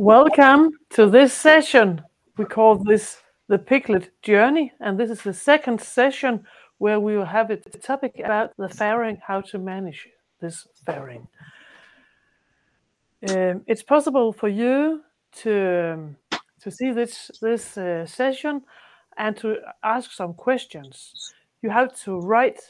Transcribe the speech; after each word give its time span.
Welcome 0.00 0.78
to 0.94 1.10
this 1.10 1.34
session. 1.34 2.00
We 2.38 2.46
call 2.46 2.76
this 2.76 3.18
the 3.48 3.58
Piglet 3.58 4.08
Journey, 4.22 4.72
and 4.80 4.98
this 4.98 5.10
is 5.10 5.20
the 5.20 5.34
second 5.34 5.78
session 5.78 6.46
where 6.78 6.98
we 6.98 7.18
will 7.18 7.26
have 7.26 7.50
a 7.50 7.58
topic 7.58 8.18
about 8.18 8.56
the 8.56 8.68
farrowing, 8.68 9.20
how 9.20 9.42
to 9.42 9.58
manage 9.58 10.08
this 10.40 10.66
farrowing. 10.86 11.26
Um, 13.28 13.62
it's 13.66 13.82
possible 13.82 14.32
for 14.32 14.48
you 14.48 15.02
to 15.42 15.92
um, 15.92 16.16
to 16.62 16.70
see 16.70 16.92
this 16.92 17.30
this 17.42 17.76
uh, 17.76 18.06
session 18.06 18.62
and 19.18 19.36
to 19.36 19.58
ask 19.82 20.12
some 20.12 20.32
questions. 20.32 21.34
You 21.60 21.68
have 21.68 21.94
to 22.04 22.20
write 22.20 22.60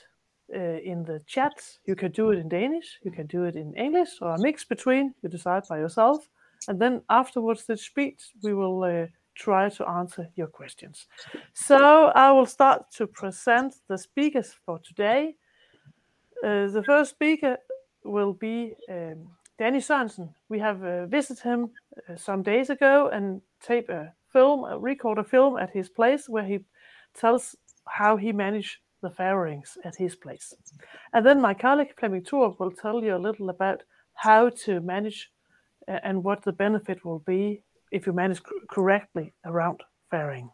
uh, 0.53 0.59
in 0.59 1.05
the 1.05 1.21
chat. 1.29 1.63
You 1.87 1.95
can 1.95 2.11
do 2.11 2.33
it 2.33 2.41
in 2.41 2.49
Danish, 2.49 2.99
you 3.05 3.13
can 3.13 3.29
do 3.29 3.45
it 3.45 3.55
in 3.55 3.73
English, 3.75 4.19
or 4.21 4.35
a 4.35 4.39
mix 4.41 4.65
between. 4.65 5.15
You 5.23 5.29
decide 5.29 5.63
by 5.69 5.79
yourself. 5.79 6.29
And 6.69 6.81
then 6.81 7.03
afterwards, 7.09 7.65
the 7.67 7.77
speech, 7.77 8.33
we 8.43 8.55
will 8.55 8.85
uh, 8.85 9.07
try 9.35 9.69
to 9.71 9.89
answer 9.89 10.29
your 10.37 10.49
questions. 10.49 11.07
So 11.55 12.13
I 12.15 12.31
will 12.33 12.47
start 12.47 12.91
to 12.97 13.07
present 13.07 13.75
the 13.89 13.99
speakers 13.99 14.55
for 14.65 14.79
today. 14.79 15.37
Uh, 16.45 16.67
the 16.69 16.83
first 16.85 17.11
speaker 17.11 17.57
will 18.05 18.33
be 18.33 18.75
um, 18.89 19.29
Danni 19.59 19.81
Sørensen. 19.81 20.35
We 20.49 20.59
have 20.59 20.83
uh, 20.83 21.07
visited 21.07 21.43
him 21.43 21.71
uh, 22.09 22.17
some 22.17 22.43
days 22.43 22.71
ago 22.71 23.11
and 23.13 23.43
tape 23.61 23.89
a 23.89 24.13
film, 24.33 24.65
uh, 24.65 24.77
record 24.79 25.19
a 25.19 25.25
film 25.25 25.57
at 25.59 25.71
his 25.71 25.89
place 25.89 26.29
where 26.29 26.45
he 26.45 26.61
tells 27.15 27.57
how 27.87 28.17
he 28.17 28.33
managed 28.33 28.79
the 29.03 29.11
farrowings 29.11 29.77
at 29.85 29.97
his 29.97 30.15
place. 30.17 30.55
And 31.13 31.25
then 31.25 31.41
my 31.41 31.55
colleague 31.55 31.95
Flemming 31.99 32.23
Thorup 32.23 32.59
will 32.59 32.71
tell 32.71 33.03
you 33.03 33.17
a 33.17 33.19
little 33.27 33.51
about 33.51 33.83
how 34.15 34.51
to 34.65 34.81
manage 34.81 35.31
and 35.89 36.23
what 36.23 36.43
the 36.43 36.53
benefit 36.53 37.05
will 37.05 37.21
be 37.21 37.63
if 37.91 38.07
you 38.07 38.13
manage 38.13 38.41
correctly 38.71 39.33
around 39.45 39.83
farrowing. 40.13 40.51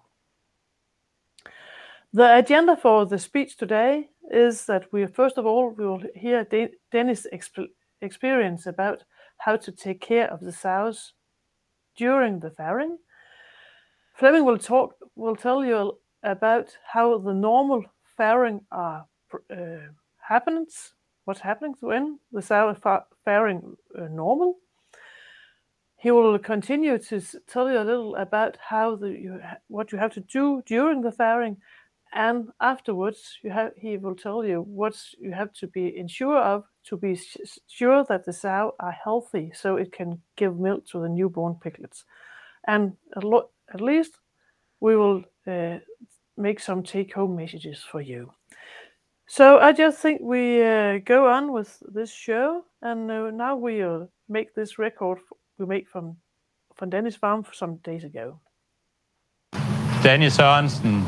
The 2.12 2.38
agenda 2.38 2.76
for 2.76 3.04
the 3.04 3.18
speech 3.18 3.56
today 3.56 4.08
is 4.30 4.64
that 4.66 4.90
we 4.92 5.06
first 5.06 5.38
of 5.38 5.46
all 5.46 5.70
we 5.70 5.86
will 5.86 6.02
hear 6.14 6.44
De- 6.44 6.74
Dennis' 6.90 7.26
exp- 7.32 7.68
experience 8.00 8.66
about 8.66 9.04
how 9.38 9.56
to 9.56 9.72
take 9.72 10.00
care 10.00 10.30
of 10.32 10.40
the 10.40 10.52
sows 10.52 11.12
during 11.96 12.40
the 12.40 12.50
farrowing. 12.50 12.96
Flemming 14.14 14.44
will 14.44 14.58
talk 14.58 14.94
will 15.14 15.36
tell 15.36 15.64
you 15.64 15.98
about 16.22 16.76
how 16.84 17.18
the 17.18 17.34
normal 17.34 17.84
farrowing 18.18 18.60
are 18.72 19.06
uh, 19.50 19.88
happens, 20.20 20.94
what's 21.24 21.40
happening 21.40 21.74
when 21.80 22.18
the 22.32 22.42
sow 22.42 22.70
is 22.70 22.78
farrowing 23.26 23.76
uh, 23.98 24.08
normal. 24.08 24.56
He 26.06 26.12
will 26.12 26.38
continue 26.38 26.98
to 26.98 27.20
tell 27.48 27.68
you 27.68 27.80
a 27.80 27.82
little 27.82 28.14
about 28.14 28.56
how 28.60 28.94
the 28.94 29.08
you, 29.08 29.40
what 29.66 29.90
you 29.90 29.98
have 29.98 30.12
to 30.12 30.20
do 30.20 30.62
during 30.64 31.02
the 31.02 31.10
farrowing, 31.10 31.56
and 32.12 32.48
afterwards 32.60 33.40
you 33.42 33.50
have 33.50 33.72
he 33.76 33.96
will 33.98 34.14
tell 34.14 34.44
you 34.44 34.62
what 34.62 34.94
you 35.18 35.32
have 35.32 35.52
to 35.54 35.66
be 35.66 35.98
ensure 35.98 36.38
of 36.38 36.62
to 36.84 36.96
be 36.96 37.20
sure 37.66 38.04
that 38.04 38.24
the 38.24 38.32
sow 38.32 38.76
are 38.78 38.92
healthy, 38.92 39.50
so 39.52 39.74
it 39.74 39.90
can 39.90 40.22
give 40.36 40.56
milk 40.60 40.86
to 40.86 41.00
the 41.00 41.08
newborn 41.08 41.56
piglets. 41.60 42.04
And 42.68 42.92
at, 43.16 43.24
lo- 43.24 43.50
at 43.74 43.80
least 43.80 44.20
we 44.78 44.94
will 44.94 45.24
uh, 45.48 45.78
make 46.36 46.60
some 46.60 46.84
take-home 46.84 47.34
messages 47.34 47.82
for 47.82 48.00
you. 48.00 48.30
So 49.26 49.58
I 49.58 49.72
just 49.72 49.98
think 49.98 50.20
we 50.22 50.62
uh, 50.62 50.98
go 50.98 51.28
on 51.28 51.52
with 51.52 51.82
this 51.92 52.12
show, 52.12 52.62
and 52.80 53.10
uh, 53.10 53.32
now 53.32 53.56
we'll 53.56 54.08
make 54.28 54.54
this 54.54 54.78
record 54.78 55.18
we 55.58 55.66
made 55.66 55.86
from 55.88 56.16
from 56.74 56.90
Dennis 56.90 57.16
Farm 57.16 57.44
some 57.52 57.76
days 57.76 58.04
ago. 58.04 58.40
Danni 60.02 60.30
Sørensen, 60.30 61.06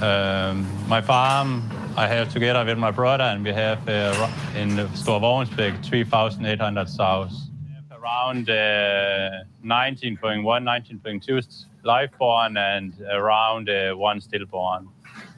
um, 0.00 0.66
my 0.88 1.00
farm 1.00 1.62
I 1.96 2.06
have 2.06 2.32
together 2.32 2.64
with 2.64 2.78
my 2.78 2.92
brother, 2.92 3.24
and 3.24 3.44
we 3.44 3.52
have 3.52 3.88
uh, 3.88 4.28
in 4.54 4.76
the 4.76 4.88
Store 4.94 5.20
Vognsbæk 5.20 5.82
3,800 5.82 6.88
sows. 6.88 7.50
Around 7.90 8.48
uh, 8.48 9.44
19.1, 9.64 10.44
19.2 10.44 11.66
live 11.82 12.10
born 12.18 12.56
and 12.56 12.92
around 13.10 13.68
uh, 13.68 13.92
one 13.96 14.20
stillborn. 14.20 14.88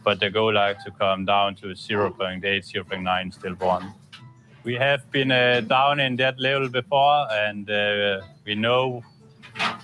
But 0.05 0.21
the 0.21 0.31
goal 0.31 0.57
is 0.57 0.77
to 0.85 0.91
come 0.91 1.25
down 1.25 1.55
to 1.57 1.69
0.8, 1.69 2.43
0.9 2.43 3.33
stillborn. 3.33 3.95
We 4.63 4.75
have 4.75 5.11
been 5.11 5.33
uh, 5.33 5.63
down 5.63 6.01
in 6.01 6.17
that 6.17 6.39
level 6.39 6.69
before, 6.69 7.27
and 7.33 7.71
uh, 7.71 8.21
we 8.51 8.57
know 8.57 9.03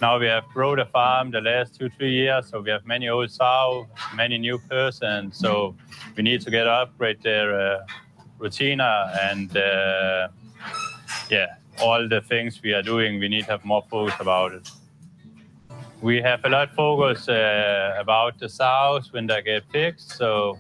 now 0.01 0.19
we 0.19 0.27
have 0.27 0.47
grown 0.55 0.77
the 0.79 0.87
farm 0.87 1.31
the 1.31 1.41
last 1.41 1.79
two, 1.79 1.89
three 1.97 2.15
years. 2.23 2.49
So 2.51 2.61
we 2.61 2.71
have 2.71 2.85
many 2.85 3.09
old 3.09 3.31
sow, 3.31 3.87
many 4.15 4.39
new 4.39 4.59
persons. 4.59 5.39
So 5.43 5.77
we 6.17 6.23
need 6.29 6.41
to 6.47 6.51
get 6.51 6.67
upgrade 6.67 7.21
their 7.23 7.49
uh, 7.61 7.87
routine 8.41 8.81
and 9.31 9.57
uh, 9.57 10.29
yeah, 11.31 11.49
all 11.81 12.09
the 12.09 12.21
things 12.33 12.61
we 12.63 12.73
are 12.73 12.83
doing, 12.83 13.21
we 13.21 13.29
need 13.29 13.45
to 13.45 13.53
have 13.55 13.65
more 13.65 13.85
focus 13.89 14.17
about 14.21 14.53
it 14.53 14.69
we 16.03 16.21
have 16.21 16.45
a 16.45 16.49
lot 16.49 16.69
of 16.69 16.75
focus 16.75 17.27
uh, 17.27 17.97
about 17.99 18.39
the 18.39 18.49
sows 18.49 19.13
when 19.15 19.27
they 19.27 19.41
get 19.41 19.65
fixed. 19.73 20.11
So 20.19 20.59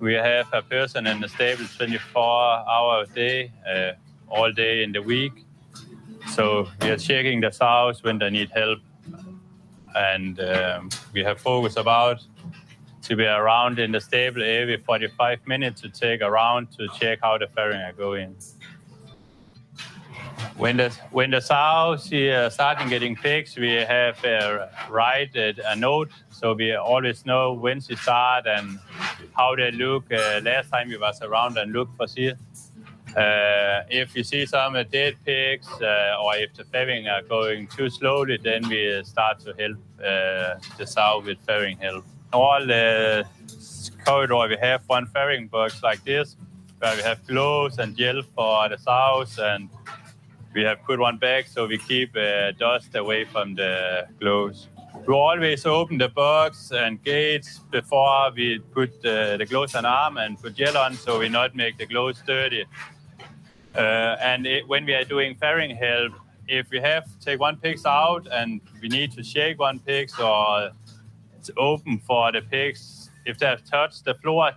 we 0.00 0.14
have 0.14 0.48
a 0.52 0.60
person 0.60 1.06
in 1.06 1.20
the 1.20 1.28
stable 1.28 1.64
24 1.76 2.22
hours 2.68 3.08
a 3.10 3.14
day, 3.14 3.52
uh, 3.72 3.92
all 4.28 4.52
day 4.52 4.82
in 4.82 4.90
the 4.92 5.00
week. 5.00 5.45
So 6.28 6.68
we 6.82 6.90
are 6.90 6.98
checking 6.98 7.40
the 7.40 7.50
sows 7.50 8.02
when 8.02 8.18
they 8.18 8.30
need 8.30 8.50
help. 8.50 8.80
And 9.94 10.38
um, 10.40 10.88
we 11.12 11.24
have 11.24 11.40
focus 11.40 11.76
about 11.76 12.22
to 13.02 13.16
be 13.16 13.24
around 13.24 13.78
in 13.78 13.92
the 13.92 14.00
stable 14.00 14.42
every 14.42 14.76
45 14.76 15.46
minutes 15.46 15.80
to 15.82 15.88
take 15.88 16.20
around 16.20 16.72
to 16.72 16.88
check 16.98 17.20
how 17.22 17.38
the 17.38 17.46
farrowing 17.46 17.88
are 17.88 17.92
going 17.92 18.36
when 20.56 20.76
the 20.78 20.90
when 21.10 21.30
the 21.30 21.40
sows 21.40 22.12
uh, 22.12 22.50
starting 22.50 22.88
getting 22.88 23.14
fixed, 23.16 23.58
we 23.58 23.72
have 23.72 24.22
uh, 24.24 24.66
write 24.88 25.34
a 25.36 25.76
note 25.76 26.10
so 26.30 26.54
we 26.54 26.74
always 26.74 27.26
know 27.26 27.52
when 27.52 27.80
she 27.80 27.96
start 27.96 28.46
and 28.46 28.78
how 29.36 29.54
they 29.54 29.70
look. 29.70 30.10
Uh, 30.10 30.40
last 30.42 30.70
time 30.70 30.88
we 30.88 30.96
was 30.96 31.20
around 31.22 31.58
and 31.58 31.72
look 31.72 31.88
for 31.96 32.06
see. 32.06 32.32
Uh, 33.16 33.82
if 33.88 34.12
we 34.12 34.22
see 34.22 34.44
some 34.44 34.74
dead 34.92 35.16
pigs 35.24 35.66
uh, 35.80 36.22
or 36.22 36.36
if 36.36 36.52
the 36.52 36.64
farrowing 36.64 37.10
are 37.10 37.22
going 37.22 37.66
too 37.66 37.88
slowly, 37.88 38.36
then 38.36 38.68
we 38.68 39.02
start 39.04 39.40
to 39.40 39.54
help 39.58 39.78
uh, 40.00 40.60
the 40.76 40.86
sow 40.86 41.22
with 41.24 41.38
farrowing 41.46 41.78
help. 41.80 42.04
All 42.34 42.66
the 42.66 43.24
corridor 44.04 44.46
we 44.48 44.58
have 44.60 44.82
one 44.86 45.06
farrowing 45.06 45.50
box 45.50 45.82
like 45.82 46.04
this, 46.04 46.36
where 46.78 46.94
we 46.94 47.02
have 47.02 47.26
gloves 47.26 47.78
and 47.78 47.96
gel 47.96 48.22
for 48.34 48.68
the 48.68 48.76
sows 48.76 49.38
and 49.38 49.70
we 50.52 50.62
have 50.62 50.82
put 50.84 50.98
one 50.98 51.16
back 51.16 51.46
so 51.46 51.66
we 51.66 51.78
keep 51.78 52.14
uh, 52.16 52.52
dust 52.52 52.94
away 52.96 53.24
from 53.24 53.54
the 53.54 54.06
gloves. 54.20 54.68
We 55.06 55.14
always 55.14 55.64
open 55.64 55.98
the 55.98 56.08
box 56.08 56.70
and 56.72 57.02
gates 57.02 57.60
before 57.70 58.30
we 58.34 58.58
put 58.58 58.90
uh, 59.06 59.38
the 59.38 59.46
gloves 59.48 59.74
on 59.74 59.86
arm 59.86 60.18
and 60.18 60.38
put 60.38 60.54
gel 60.54 60.76
on 60.76 60.94
so 60.94 61.18
we 61.18 61.30
not 61.30 61.54
make 61.54 61.78
the 61.78 61.86
gloves 61.86 62.22
dirty. 62.26 62.64
Uh, 63.76 64.16
and 64.20 64.46
it, 64.46 64.66
when 64.66 64.84
we 64.86 64.94
are 64.94 65.04
doing 65.04 65.34
farrowing 65.34 65.76
help, 65.76 66.12
if 66.48 66.70
we 66.70 66.80
have 66.80 67.04
take 67.20 67.40
one 67.40 67.56
pigs 67.56 67.84
out 67.84 68.26
and 68.32 68.60
we 68.80 68.88
need 68.88 69.12
to 69.12 69.22
shake 69.22 69.58
one 69.58 69.78
pigs 69.80 70.18
or 70.18 70.70
it's 71.38 71.50
open 71.56 71.98
for 71.98 72.32
the 72.32 72.40
pigs, 72.40 73.10
if 73.24 73.38
they 73.38 73.46
have 73.46 73.64
touched 73.64 74.04
the 74.04 74.14
floor, 74.14 74.52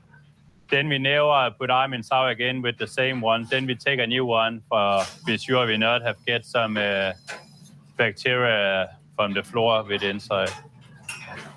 then 0.70 0.88
we 0.88 1.00
never 1.00 1.54
put 1.58 1.70
arm 1.70 1.94
in 1.94 2.04
sow 2.04 2.28
again 2.28 2.62
with 2.62 2.78
the 2.78 2.88
same 2.88 3.22
one. 3.22 3.48
Then 3.50 3.66
we 3.66 3.76
take 3.76 4.00
a 4.00 4.08
new 4.08 4.26
one 4.26 4.62
for 4.70 5.04
be 5.26 5.38
sure 5.38 5.66
we 5.66 5.78
not 5.78 6.02
have 6.04 6.24
get 6.26 6.46
some 6.46 6.78
uh, 6.78 7.14
bacteria 7.98 8.96
from 9.16 9.34
the 9.34 9.44
floor 9.44 9.84
with 9.84 10.04
inside. 10.04 10.52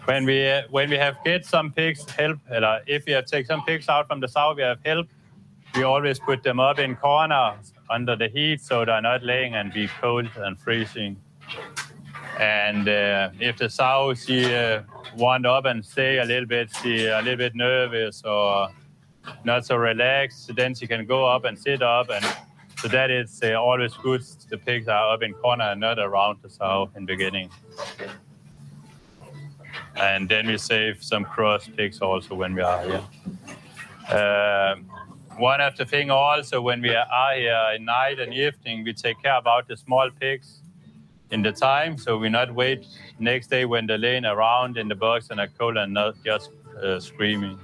When 0.06 0.25
we 0.25 0.48
uh, 0.48 0.62
when 0.70 0.90
we 0.90 0.96
have 0.96 1.19
get 1.25 1.44
some 1.44 1.70
pigs 1.72 2.08
help, 2.10 2.38
or 2.50 2.81
if 2.86 3.04
we 3.06 3.12
have 3.12 3.26
take 3.26 3.46
some 3.46 3.62
pigs 3.64 3.88
out 3.88 4.08
from 4.08 4.20
the 4.20 4.28
sow, 4.28 4.54
we 4.54 4.62
have 4.62 4.81
help. 4.84 5.06
We 5.74 5.84
always 5.84 6.19
put 6.19 6.42
them 6.42 6.60
up 6.60 6.78
in 6.78 6.96
corner 6.96 7.54
under 7.88 8.14
the 8.16 8.28
heat 8.28 8.60
so 8.60 8.84
they're 8.84 9.00
not 9.00 9.22
laying 9.22 9.54
and 9.54 9.72
be 9.72 9.88
cold 10.00 10.28
and 10.36 10.58
freezing. 10.58 11.16
And 12.38 12.88
uh, 12.88 13.30
if 13.38 13.58
the 13.58 13.69
sow 13.69 14.14
she 14.14 14.54
uh, 14.54 14.82
up 15.22 15.64
and 15.64 15.84
stay 15.84 16.19
a 16.19 16.24
little 16.24 16.46
bit, 16.46 16.70
she 16.82 17.06
a 17.06 17.20
little 17.20 17.36
bit 17.36 17.54
nervous 17.54 18.22
or 18.24 18.69
not 19.44 19.64
so 19.64 19.76
relaxed. 19.76 20.54
Then 20.54 20.74
she 20.74 20.86
can 20.86 21.06
go 21.06 21.26
up 21.26 21.44
and 21.44 21.58
sit 21.58 21.82
up, 21.82 22.10
and 22.10 22.24
so 22.78 22.88
that 22.88 23.10
is 23.10 23.40
uh, 23.42 23.52
always 23.54 23.94
good. 23.94 24.22
The 24.48 24.58
pigs 24.58 24.88
are 24.88 25.14
up 25.14 25.22
in 25.22 25.34
corner 25.34 25.64
and 25.64 25.80
not 25.80 25.98
around 25.98 26.38
the 26.42 26.50
sow 26.50 26.90
in 26.96 27.06
beginning. 27.06 27.50
And 29.96 30.28
then 30.28 30.46
we 30.46 30.58
save 30.58 31.02
some 31.02 31.24
cross 31.24 31.69
pigs 31.69 32.00
also 32.00 32.34
when 32.34 32.54
we 32.54 32.62
are 32.62 32.82
here. 32.82 33.02
Uh, 34.08 34.76
one 35.38 35.61
of 35.61 35.76
the 35.76 35.84
thing 35.87 36.11
also 36.11 36.61
when 36.61 36.82
we 36.82 36.94
are 36.94 37.34
here 37.34 37.52
at 37.75 37.81
night 37.81 38.20
and 38.20 38.32
evening, 38.34 38.84
we 38.84 38.93
take 38.93 39.23
care 39.23 39.37
about 39.38 39.69
the 39.69 39.76
small 39.76 40.11
pigs. 40.20 40.61
in 41.32 41.43
the 41.43 41.52
time, 41.52 41.99
so 41.99 42.19
we 42.19 42.29
not 42.29 42.55
wait 42.55 42.87
next 43.19 43.49
day 43.49 43.64
when 43.64 43.87
they're 43.87 43.99
laying 43.99 44.25
around 44.25 44.76
in 44.79 44.88
the 44.88 44.94
box 44.94 45.31
and 45.31 45.40
are 45.40 45.49
cold 45.58 45.76
and 45.76 45.93
not 45.94 46.14
just 46.25 46.50
uh, 46.82 47.00
screaming. 47.00 47.58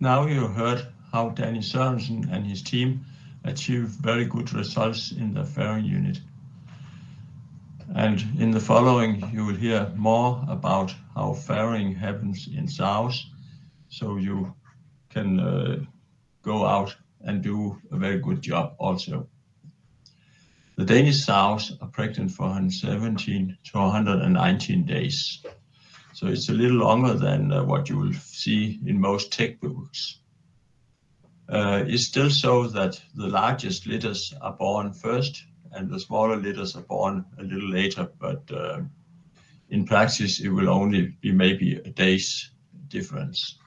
Now 0.00 0.26
you 0.26 0.46
heard 0.48 0.86
how 1.12 1.30
Danni 1.30 1.62
Sørensen 1.62 2.32
and 2.32 2.46
his 2.46 2.62
team 2.62 3.04
achieved 3.44 3.90
very 4.00 4.24
good 4.24 4.52
results 4.54 5.12
in 5.12 5.34
the 5.34 5.42
farrowing 5.44 5.86
unit. 5.86 6.20
And 7.96 8.22
in 8.38 8.50
the 8.50 8.60
following, 8.60 9.26
you 9.32 9.46
will 9.46 9.54
hear 9.54 9.90
more 9.96 10.44
about 10.48 10.94
how 11.14 11.32
farrowing 11.32 11.96
happens 11.96 12.46
in 12.46 12.68
sows, 12.68 13.24
so 13.88 14.18
you 14.18 14.54
can 15.08 15.40
uh, 15.40 15.78
go 16.42 16.66
out 16.66 16.94
and 17.22 17.42
do 17.42 17.80
a 17.90 17.96
very 17.96 18.18
good 18.18 18.42
job 18.42 18.74
also. 18.78 19.26
The 20.76 20.84
Danish 20.84 21.24
sows 21.24 21.72
are 21.80 21.88
pregnant 21.88 22.32
for 22.32 22.42
117 22.42 23.56
to 23.64 23.78
119 23.78 24.84
days. 24.84 25.42
So 26.12 26.26
it's 26.26 26.50
a 26.50 26.52
little 26.52 26.76
longer 26.76 27.14
than 27.14 27.50
uh, 27.50 27.64
what 27.64 27.88
you 27.88 27.96
will 27.96 28.12
see 28.12 28.78
in 28.84 29.00
most 29.00 29.32
textbooks. 29.32 30.18
Uh, 31.48 31.84
it's 31.86 32.04
still 32.04 32.28
so 32.28 32.66
that 32.68 33.00
the 33.14 33.28
largest 33.28 33.86
litters 33.86 34.34
are 34.42 34.52
born 34.52 34.92
first 34.92 35.46
and 35.72 35.90
the 35.90 36.00
smaller 36.00 36.36
litters 36.36 36.76
are 36.76 36.82
born 36.82 37.24
a 37.38 37.42
little 37.42 37.70
later, 37.70 38.08
but 38.18 38.42
uh, 38.52 38.80
in 39.70 39.84
practice 39.84 40.40
it 40.40 40.48
will 40.48 40.68
only 40.68 41.16
be 41.20 41.32
maybe 41.32 41.76
a 41.76 41.90
day's 41.90 42.50
difference. 42.88 43.58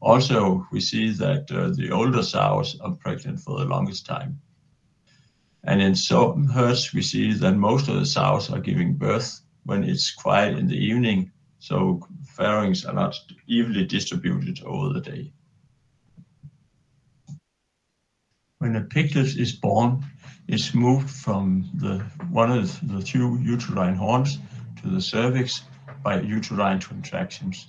Also, 0.00 0.66
we 0.72 0.80
see 0.80 1.10
that 1.10 1.50
uh, 1.50 1.70
the 1.70 1.90
older 1.90 2.22
sows 2.22 2.78
are 2.80 2.96
pregnant 2.96 3.38
for 3.40 3.58
the 3.58 3.64
longest 3.64 4.04
time. 4.04 4.40
And 5.64 5.80
in 5.80 5.94
some 5.94 6.48
herds, 6.48 6.92
we 6.92 7.02
see 7.02 7.32
that 7.34 7.56
most 7.56 7.88
of 7.88 7.94
the 7.94 8.06
sows 8.06 8.50
are 8.50 8.58
giving 8.58 8.94
birth 8.94 9.42
when 9.64 9.84
it's 9.84 10.10
quiet 10.10 10.58
in 10.58 10.66
the 10.66 10.76
evening 10.76 11.30
so 11.62 12.00
farrowings 12.24 12.84
are 12.84 12.92
not 12.92 13.14
evenly 13.46 13.86
distributed 13.86 14.64
over 14.64 14.92
the 14.92 15.00
day. 15.00 15.32
When 18.58 18.74
a 18.74 18.80
piglet 18.80 19.36
is 19.36 19.52
born, 19.52 20.04
it's 20.48 20.74
moved 20.74 21.08
from 21.08 21.70
the 21.74 21.98
one 22.30 22.50
of 22.50 22.88
the 22.88 23.02
two 23.02 23.38
uterine 23.40 23.94
horns 23.94 24.38
to 24.82 24.88
the 24.88 25.00
cervix 25.00 25.62
by 26.02 26.20
uterine 26.20 26.80
contractions. 26.80 27.68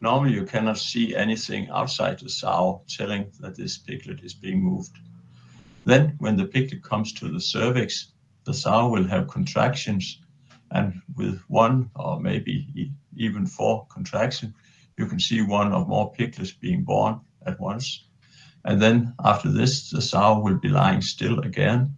Normally, 0.00 0.32
you 0.32 0.44
cannot 0.44 0.78
see 0.78 1.14
anything 1.14 1.68
outside 1.70 2.18
the 2.18 2.28
sow 2.28 2.82
telling 2.88 3.30
that 3.40 3.54
this 3.54 3.76
piglet 3.76 4.20
is 4.22 4.32
being 4.32 4.62
moved. 4.62 4.96
Then, 5.84 6.14
when 6.18 6.36
the 6.36 6.46
piglet 6.46 6.82
comes 6.82 7.12
to 7.14 7.28
the 7.28 7.40
cervix, 7.40 8.12
the 8.44 8.54
sow 8.54 8.88
will 8.88 9.06
have 9.06 9.28
contractions, 9.28 10.20
and 10.70 11.02
with 11.16 11.40
one 11.48 11.90
or 11.96 12.18
maybe 12.18 12.92
even 13.14 13.46
four 13.46 13.86
contractions, 13.86 14.54
you 14.96 15.06
can 15.06 15.20
see 15.20 15.42
one 15.42 15.72
or 15.72 15.84
more 15.86 16.12
piglets 16.12 16.52
being 16.52 16.82
born 16.82 17.20
at 17.46 17.60
once. 17.60 18.06
And 18.64 18.80
then 18.80 19.14
after 19.24 19.50
this, 19.50 19.90
the 19.90 20.02
sow 20.02 20.38
will 20.38 20.58
be 20.58 20.68
lying 20.68 21.00
still 21.00 21.40
again, 21.40 21.96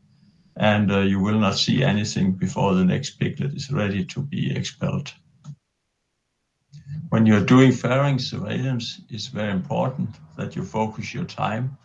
and 0.57 0.93
uh, 0.93 1.01
you 1.01 1.19
will 1.21 1.39
not 1.39 1.59
see 1.59 1.83
anything 1.83 2.33
before 2.33 2.75
the 2.75 2.85
next 2.85 3.19
piglet 3.19 3.55
is 3.55 3.71
ready 3.71 4.05
to 4.07 4.21
be 4.21 4.55
expelled. 4.55 5.13
When 7.09 7.27
you're 7.27 7.45
doing 7.45 7.73
farrowing 7.73 8.21
surveillance, 8.21 9.01
it's 9.09 9.27
very 9.27 9.53
important 9.53 10.11
that 10.37 10.57
you 10.57 10.65
focus 10.65 11.13
your 11.13 11.25
time 11.25 11.77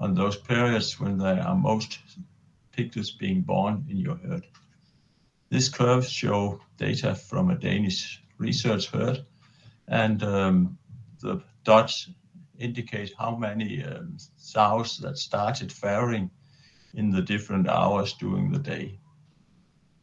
on 0.00 0.14
those 0.14 0.36
periods 0.36 1.00
when 1.00 1.18
there 1.18 1.40
are 1.40 1.54
most 1.54 1.98
piglets 2.72 3.10
being 3.10 3.40
born 3.42 3.86
in 3.88 3.96
your 3.96 4.16
herd. 4.16 4.46
This 5.48 5.68
curve 5.68 6.06
show 6.06 6.60
data 6.76 7.14
from 7.14 7.50
a 7.50 7.54
Danish 7.54 8.22
research 8.38 8.90
herd, 8.90 9.24
and 9.88 10.22
um, 10.22 10.78
the 11.20 11.40
dots 11.64 12.10
indicate 12.58 13.12
how 13.18 13.36
many 13.36 13.84
um, 13.84 14.16
sows 14.36 14.98
that 14.98 15.18
started 15.18 15.70
farrowing 15.70 16.30
in 16.94 17.10
the 17.10 17.22
different 17.22 17.68
hours 17.68 18.14
during 18.14 18.50
the 18.50 18.58
day. 18.58 18.98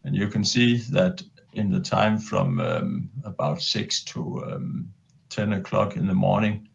And 0.03 0.15
you 0.15 0.27
can 0.27 0.43
see 0.43 0.77
that 0.91 1.23
in 1.53 1.71
the 1.71 1.79
time 1.79 2.17
from 2.17 2.59
um, 2.59 3.09
about 3.23 3.61
6 3.61 4.03
to 4.05 4.43
um, 4.45 4.93
10 5.29 5.53
o'clock 5.53 5.95
in 5.95 6.07
the 6.07 6.13
morning, 6.13 6.67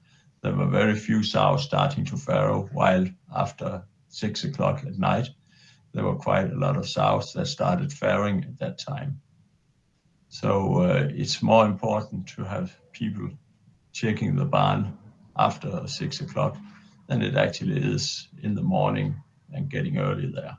there 0.43 0.55
were 0.55 0.67
very 0.67 0.95
few 0.95 1.23
sows 1.23 1.65
starting 1.65 2.05
to 2.07 2.17
farrow, 2.17 2.69
while 2.73 3.07
after 3.35 3.83
6 4.09 4.45
o'clock 4.45 4.85
at 4.87 4.99
night, 4.99 5.29
there 5.93 6.05
were 6.05 6.17
quite 6.17 6.51
a 6.51 6.57
lot 6.57 6.77
of 6.77 6.89
sows 6.89 7.33
that 7.33 7.47
started 7.47 7.91
farrowing 7.91 8.45
at 8.45 8.59
that 8.59 8.79
time. 8.79 9.21
So 10.29 10.83
uh, 10.83 11.09
it's 11.11 11.43
more 11.43 11.67
important 11.67 12.27
to 12.29 12.45
have 12.45 12.77
people 12.93 13.31
checking 13.93 14.37
the 14.37 14.45
barn 14.45 14.97
after 15.39 15.87
six 15.87 16.21
o'clock 16.21 16.57
than 17.07 17.23
it 17.23 17.37
actually 17.37 17.79
is 17.79 18.29
in 18.43 18.55
the 18.55 18.63
morning 18.63 19.15
and 19.53 19.71
getting 19.71 19.99
early 19.99 20.31
there. 20.31 20.57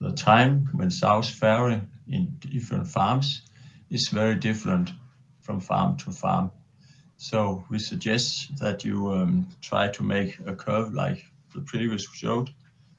The 0.00 0.12
time 0.12 0.68
when 0.72 0.90
sows 0.90 1.30
farrow 1.30 1.80
in 2.08 2.36
different 2.40 2.88
farms 2.88 3.42
is 3.90 4.08
very 4.08 4.34
different 4.34 4.92
from 5.40 5.60
farm 5.60 5.96
to 5.98 6.10
farm. 6.10 6.50
So 7.16 7.64
we 7.70 7.78
suggest 7.78 8.58
that 8.58 8.84
you 8.84 9.12
um, 9.12 9.46
try 9.60 9.88
to 9.88 10.02
make 10.02 10.38
a 10.44 10.56
curve 10.56 10.92
like 10.92 11.24
the 11.54 11.60
previous 11.60 12.08
showed 12.12 12.50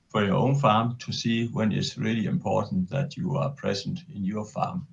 for 0.07 0.23
your 0.23 0.35
own 0.35 0.55
farm 0.55 0.95
to 0.99 1.11
see 1.11 1.47
when 1.47 1.71
it's 1.71 1.97
really 1.97 2.25
important 2.25 2.89
that 2.89 3.17
you 3.17 3.35
are 3.35 3.49
present 3.49 3.99
in 4.15 4.23
your 4.23 4.45
farm. 4.45 4.87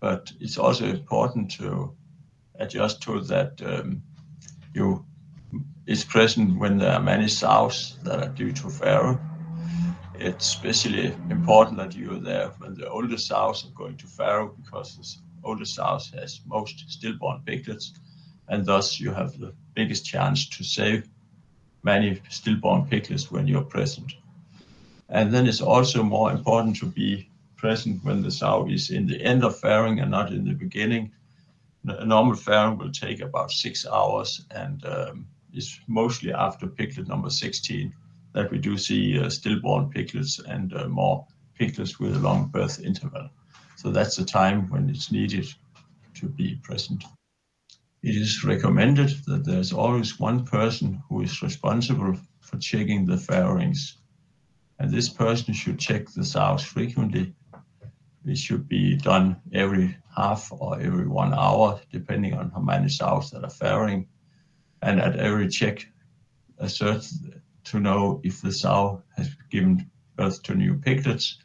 But 0.00 0.30
it's 0.38 0.58
also 0.58 0.84
important 0.84 1.50
to 1.52 1.96
adjust 2.58 3.02
to 3.02 3.20
that 3.20 3.60
um, 3.62 4.02
you 4.74 5.04
is 5.86 6.04
present 6.04 6.58
when 6.58 6.78
there 6.78 6.92
are 6.92 7.00
many 7.00 7.28
sows 7.28 7.96
that 8.02 8.22
are 8.22 8.28
due 8.34 8.52
to 8.52 8.68
farrow. 8.68 9.18
It's 10.14 10.48
especially 10.48 11.06
important 11.30 11.76
that 11.78 11.94
you 11.94 12.12
are 12.12 12.20
there 12.20 12.48
when 12.58 12.74
the 12.74 12.88
older 12.88 13.18
sows 13.18 13.64
are 13.64 13.74
going 13.74 13.96
to 13.98 14.06
farrow 14.06 14.54
because 14.62 14.96
the 14.96 15.46
older 15.46 15.64
sows 15.64 16.10
has 16.10 16.40
most 16.46 16.84
stillborn 16.90 17.42
piglets, 17.46 17.92
and 18.48 18.66
thus 18.66 18.98
you 18.98 19.12
have 19.12 19.38
the 19.38 19.54
biggest 19.74 20.04
chance 20.04 20.48
to 20.48 20.64
save 20.64 21.08
many 21.84 22.20
stillborn 22.28 22.86
piglets 22.86 23.30
when 23.30 23.46
you're 23.46 23.62
present. 23.62 24.12
And 25.08 25.32
then 25.32 25.46
it's 25.46 25.60
also 25.60 26.02
more 26.02 26.32
important 26.32 26.76
to 26.76 26.86
be 26.86 27.28
present 27.56 28.02
when 28.02 28.22
the 28.22 28.30
sow 28.30 28.66
is 28.68 28.90
in 28.90 29.06
the 29.06 29.22
end 29.22 29.44
of 29.44 29.60
farrowing 29.60 30.02
and 30.02 30.10
not 30.10 30.32
in 30.32 30.44
the 30.44 30.54
beginning. 30.54 31.12
A 31.88 32.04
normal 32.04 32.34
farrowing 32.34 32.78
will 32.78 32.90
take 32.90 33.20
about 33.20 33.50
six 33.50 33.86
hours 33.86 34.44
and 34.50 34.84
um, 34.86 35.26
is 35.52 35.78
mostly 35.86 36.32
after 36.32 36.66
piglet 36.66 37.08
number 37.08 37.30
16 37.30 37.94
that 38.32 38.50
we 38.50 38.58
do 38.58 38.76
see 38.76 39.18
uh, 39.18 39.30
stillborn 39.30 39.90
piglets 39.90 40.38
and 40.38 40.74
uh, 40.74 40.88
more 40.88 41.26
piglets 41.58 41.98
with 41.98 42.16
a 42.16 42.20
long 42.20 42.48
birth 42.48 42.80
interval. 42.80 43.30
So 43.76 43.90
that's 43.90 44.16
the 44.16 44.24
time 44.24 44.68
when 44.70 44.90
it's 44.90 45.12
needed 45.12 45.46
to 46.14 46.26
be 46.26 46.56
present 46.62 47.04
it 48.06 48.14
is 48.14 48.44
recommended 48.44 49.08
that 49.26 49.44
there's 49.44 49.72
always 49.72 50.20
one 50.20 50.44
person 50.44 51.02
who 51.08 51.22
is 51.22 51.42
responsible 51.42 52.16
for 52.38 52.56
checking 52.58 53.04
the 53.04 53.16
farrowings. 53.16 53.94
And 54.78 54.92
this 54.92 55.08
person 55.08 55.52
should 55.52 55.80
check 55.80 56.08
the 56.10 56.24
sows 56.24 56.62
frequently. 56.62 57.34
It 58.24 58.38
should 58.38 58.68
be 58.68 58.96
done 58.96 59.40
every 59.52 59.96
half 60.16 60.50
or 60.50 60.80
every 60.80 61.06
one 61.06 61.34
hour, 61.34 61.80
depending 61.92 62.34
on 62.34 62.50
how 62.50 62.60
many 62.60 62.88
sows 62.88 63.30
that 63.30 63.44
are 63.44 63.50
farrowing. 63.50 64.06
And 64.82 65.00
at 65.00 65.16
every 65.16 65.48
check, 65.48 65.86
assert 66.58 67.06
to 67.64 67.80
know 67.80 68.20
if 68.24 68.40
the 68.40 68.52
sow 68.52 69.02
has 69.16 69.28
given 69.50 69.90
birth 70.16 70.42
to 70.44 70.54
new 70.54 70.74
piglets, 70.74 71.38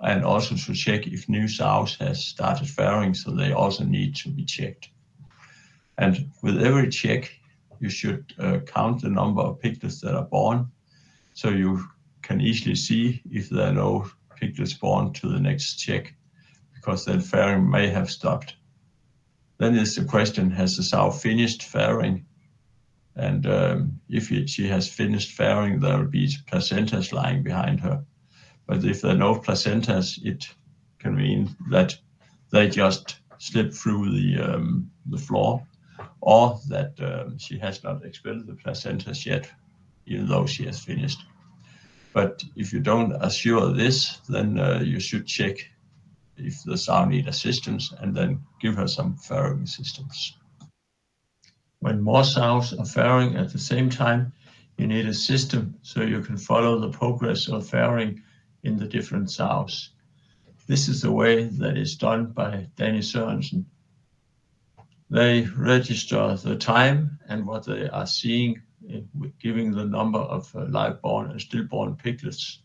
and 0.00 0.24
also 0.24 0.54
to 0.54 0.74
check 0.74 1.06
if 1.06 1.28
new 1.28 1.46
sows 1.48 1.96
has 1.96 2.24
started 2.24 2.66
farrowing, 2.66 3.14
so 3.14 3.30
they 3.30 3.52
also 3.52 3.84
need 3.84 4.16
to 4.16 4.30
be 4.30 4.44
checked. 4.44 4.90
And 5.98 6.30
with 6.42 6.62
every 6.62 6.88
check, 6.88 7.30
you 7.80 7.90
should 7.90 8.34
uh, 8.38 8.58
count 8.60 9.02
the 9.02 9.10
number 9.10 9.42
of 9.42 9.60
piglets 9.60 10.00
that 10.00 10.14
are 10.14 10.24
born, 10.24 10.70
so 11.34 11.48
you 11.48 11.86
can 12.22 12.40
easily 12.40 12.74
see 12.74 13.22
if 13.30 13.48
there 13.48 13.68
are 13.68 13.72
no 13.72 14.10
piglets 14.36 14.74
born 14.74 15.12
to 15.14 15.28
the 15.28 15.40
next 15.40 15.76
check, 15.76 16.14
because 16.80 17.04
then 17.04 17.20
farrowing 17.20 17.68
may 17.68 17.88
have 17.88 18.10
stopped. 18.10 18.54
Then 19.58 19.76
is 19.76 19.94
the 19.94 20.04
question, 20.04 20.50
has 20.52 20.76
the 20.76 20.82
sow 20.82 21.10
finished 21.10 21.60
farrowing? 21.60 22.24
And 23.16 23.46
um, 23.46 24.00
if 24.08 24.28
she 24.48 24.66
has 24.68 24.88
finished 24.88 25.36
farrowing, 25.36 25.80
there 25.80 25.98
will 25.98 26.06
be 26.06 26.32
placentas 26.50 27.12
lying 27.12 27.42
behind 27.42 27.80
her. 27.80 28.02
But 28.66 28.84
if 28.84 29.02
there 29.02 29.12
are 29.12 29.18
no 29.18 29.34
placentas, 29.34 30.18
it 30.24 30.48
can 30.98 31.16
mean 31.16 31.54
that 31.70 31.98
they 32.50 32.70
just 32.70 33.16
slip 33.38 33.74
through 33.74 34.12
the, 34.12 34.40
um, 34.40 34.90
the 35.06 35.18
floor 35.18 35.66
or 36.22 36.58
that 36.68 36.94
um, 37.00 37.38
she 37.38 37.58
has 37.58 37.84
not 37.84 38.04
expelled 38.04 38.46
the 38.46 38.54
placentas 38.54 39.26
yet, 39.26 39.50
even 40.06 40.26
though 40.26 40.46
she 40.46 40.64
has 40.64 40.82
finished. 40.82 41.20
But 42.14 42.42
if 42.56 42.72
you 42.72 42.80
don't 42.80 43.12
assure 43.20 43.72
this, 43.74 44.18
then 44.28 44.58
uh, 44.58 44.80
you 44.82 44.98
should 45.00 45.26
check 45.26 45.56
if 46.40 46.62
the 46.64 46.76
sow 46.76 47.04
need 47.04 47.28
assistance 47.28 47.92
and 47.98 48.16
then 48.16 48.40
give 48.60 48.76
her 48.76 48.88
some 48.88 49.16
farrowing 49.16 49.62
assistance. 49.62 50.36
When 51.80 52.02
more 52.02 52.24
sows 52.24 52.72
are 52.72 52.84
farrowing 52.84 53.38
at 53.38 53.52
the 53.52 53.58
same 53.58 53.88
time, 53.88 54.32
you 54.76 54.86
need 54.86 55.06
a 55.06 55.14
system 55.14 55.74
so 55.82 56.02
you 56.02 56.20
can 56.22 56.36
follow 56.36 56.78
the 56.78 56.90
progress 56.90 57.48
of 57.48 57.68
farrowing 57.68 58.20
in 58.62 58.76
the 58.76 58.86
different 58.86 59.30
sows. 59.30 59.90
This 60.66 60.88
is 60.88 61.02
the 61.02 61.12
way 61.12 61.44
that 61.44 61.76
is 61.76 61.96
done 61.96 62.26
by 62.32 62.68
Danni 62.76 63.02
Sørensen. 63.02 63.64
They 65.10 65.42
register 65.56 66.36
the 66.36 66.56
time 66.56 67.18
and 67.28 67.46
what 67.46 67.66
they 67.66 67.88
are 67.88 68.06
seeing, 68.06 68.62
giving 69.40 69.72
the 69.72 69.84
number 69.84 70.20
of 70.20 70.54
uh, 70.54 70.66
live-born 70.66 71.30
and 71.30 71.40
stillborn 71.40 71.96
piglets 71.96 72.62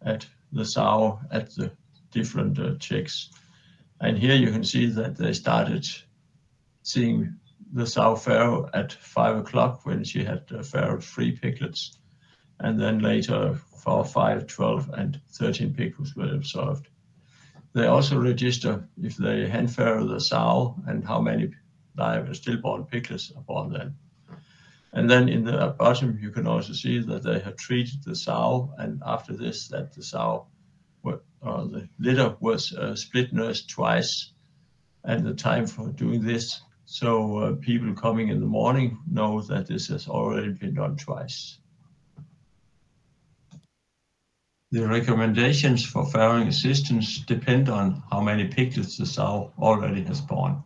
at 0.00 0.26
the 0.52 0.64
sow 0.64 1.20
at 1.30 1.54
the 1.54 1.70
different 2.12 2.58
uh, 2.58 2.76
checks. 2.78 3.30
And 4.00 4.18
here 4.18 4.36
you 4.36 4.50
can 4.52 4.64
see 4.64 4.86
that 4.86 5.16
they 5.16 5.32
started 5.32 5.86
seeing 6.82 7.36
the 7.72 7.86
sow 7.86 8.14
farrow 8.14 8.68
at 8.74 8.92
five 8.92 9.36
o'clock 9.36 9.86
when 9.86 10.04
she 10.04 10.24
had 10.24 10.44
uh, 10.50 10.58
farrowed 10.58 11.02
three 11.02 11.32
piglets. 11.32 11.98
And 12.60 12.80
then 12.80 13.00
later, 13.00 13.54
four, 13.54 14.04
five, 14.04 14.46
12, 14.46 14.90
and 14.90 15.20
13 15.30 15.74
piglets 15.74 16.14
were 16.14 16.34
observed. 16.34 16.88
They 17.72 17.86
also 17.86 18.20
register 18.20 18.86
if 19.02 19.16
they 19.16 19.48
hand 19.48 19.74
farrow 19.74 20.06
the 20.06 20.20
sow 20.20 20.76
and 20.86 21.04
how 21.04 21.20
many 21.20 21.52
live 21.96 22.34
stillborn 22.36 22.84
piglets 22.84 23.32
then. 23.70 23.94
And 24.92 25.10
then 25.10 25.28
in 25.28 25.44
the 25.44 25.74
bottom, 25.78 26.18
you 26.20 26.30
can 26.30 26.46
also 26.46 26.74
see 26.74 26.98
that 26.98 27.22
they 27.22 27.38
have 27.40 27.56
treated 27.56 28.04
the 28.04 28.14
sow, 28.14 28.74
and 28.76 29.02
after 29.06 29.34
this, 29.34 29.68
that 29.68 29.94
the 29.94 30.02
sow, 30.02 30.48
uh, 31.42 31.64
the 31.64 31.88
litter 31.98 32.36
was 32.40 32.72
uh, 32.72 32.94
split 32.94 33.32
nursed 33.32 33.68
twice, 33.68 34.32
at 35.04 35.24
the 35.24 35.34
time 35.34 35.66
for 35.66 35.88
doing 35.88 36.22
this. 36.22 36.60
So 36.84 37.38
uh, 37.38 37.52
people 37.56 37.94
coming 37.94 38.28
in 38.28 38.40
the 38.40 38.46
morning 38.46 38.98
know 39.10 39.40
that 39.42 39.66
this 39.66 39.88
has 39.88 40.08
already 40.08 40.50
been 40.50 40.74
done 40.74 40.96
twice. 40.96 41.58
The 44.70 44.86
recommendations 44.86 45.84
for 45.84 46.04
farrowing 46.04 46.48
assistance 46.48 47.18
depend 47.18 47.68
on 47.68 48.02
how 48.10 48.20
many 48.20 48.48
piglets 48.48 48.96
the 48.96 49.06
sow 49.06 49.52
already 49.58 50.02
has 50.04 50.20
born. 50.20 50.62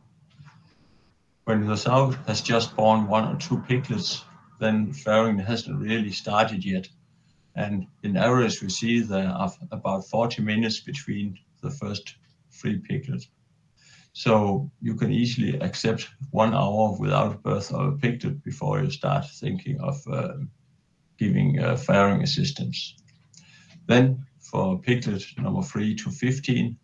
When 1.44 1.66
the 1.66 1.76
sow 1.76 2.10
has 2.26 2.40
just 2.40 2.76
born 2.76 3.08
one 3.08 3.34
or 3.34 3.38
two 3.38 3.58
piglets, 3.68 4.22
then 4.60 4.92
farrowing 4.92 5.44
hasn't 5.44 5.80
really 5.80 6.12
started 6.12 6.64
yet. 6.64 6.88
And 7.56 7.86
in 8.02 8.18
average, 8.18 8.62
we 8.62 8.68
see 8.68 9.00
there 9.00 9.28
are 9.28 9.50
about 9.72 10.06
40 10.06 10.42
minutes 10.42 10.80
between 10.80 11.38
the 11.62 11.70
first 11.70 12.16
three 12.50 12.78
piglets. 12.78 13.28
So 14.12 14.70
you 14.80 14.94
can 14.94 15.10
easily 15.10 15.58
accept 15.60 16.08
one 16.30 16.54
hour 16.54 16.96
without 16.98 17.42
birth 17.42 17.72
of 17.72 17.94
a 17.94 17.96
piglet 17.96 18.42
before 18.44 18.82
you 18.82 18.90
start 18.90 19.26
thinking 19.40 19.80
of 19.80 19.96
uh, 20.10 20.34
giving 21.18 21.58
uh, 21.58 21.76
farrowing 21.76 22.22
assistance. 22.22 22.94
Then 23.86 24.26
for 24.40 24.78
piglet 24.78 25.24
number 25.38 25.62
3 25.62 25.94
to 25.96 26.10
15, 26.10 26.78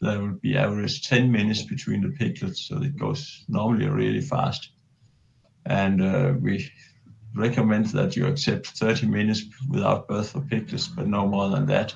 there 0.00 0.20
will 0.20 0.38
be 0.40 0.56
average 0.56 1.08
10 1.08 1.30
minutes 1.30 1.62
between 1.62 2.02
the 2.02 2.10
piglets, 2.10 2.62
so 2.62 2.82
it 2.82 2.96
goes 2.96 3.44
normally 3.48 3.88
really 3.88 4.20
fast. 4.20 4.70
And 5.66 6.02
uh, 6.02 6.34
we 6.40 6.70
recommend 7.34 7.86
that 7.86 8.16
you 8.16 8.26
accept 8.26 8.68
30 8.68 9.06
minutes 9.06 9.44
without 9.68 10.08
birth 10.08 10.30
for 10.30 10.40
piglets, 10.40 10.88
but 10.88 11.06
no 11.06 11.26
more 11.26 11.48
than 11.48 11.66
that. 11.66 11.94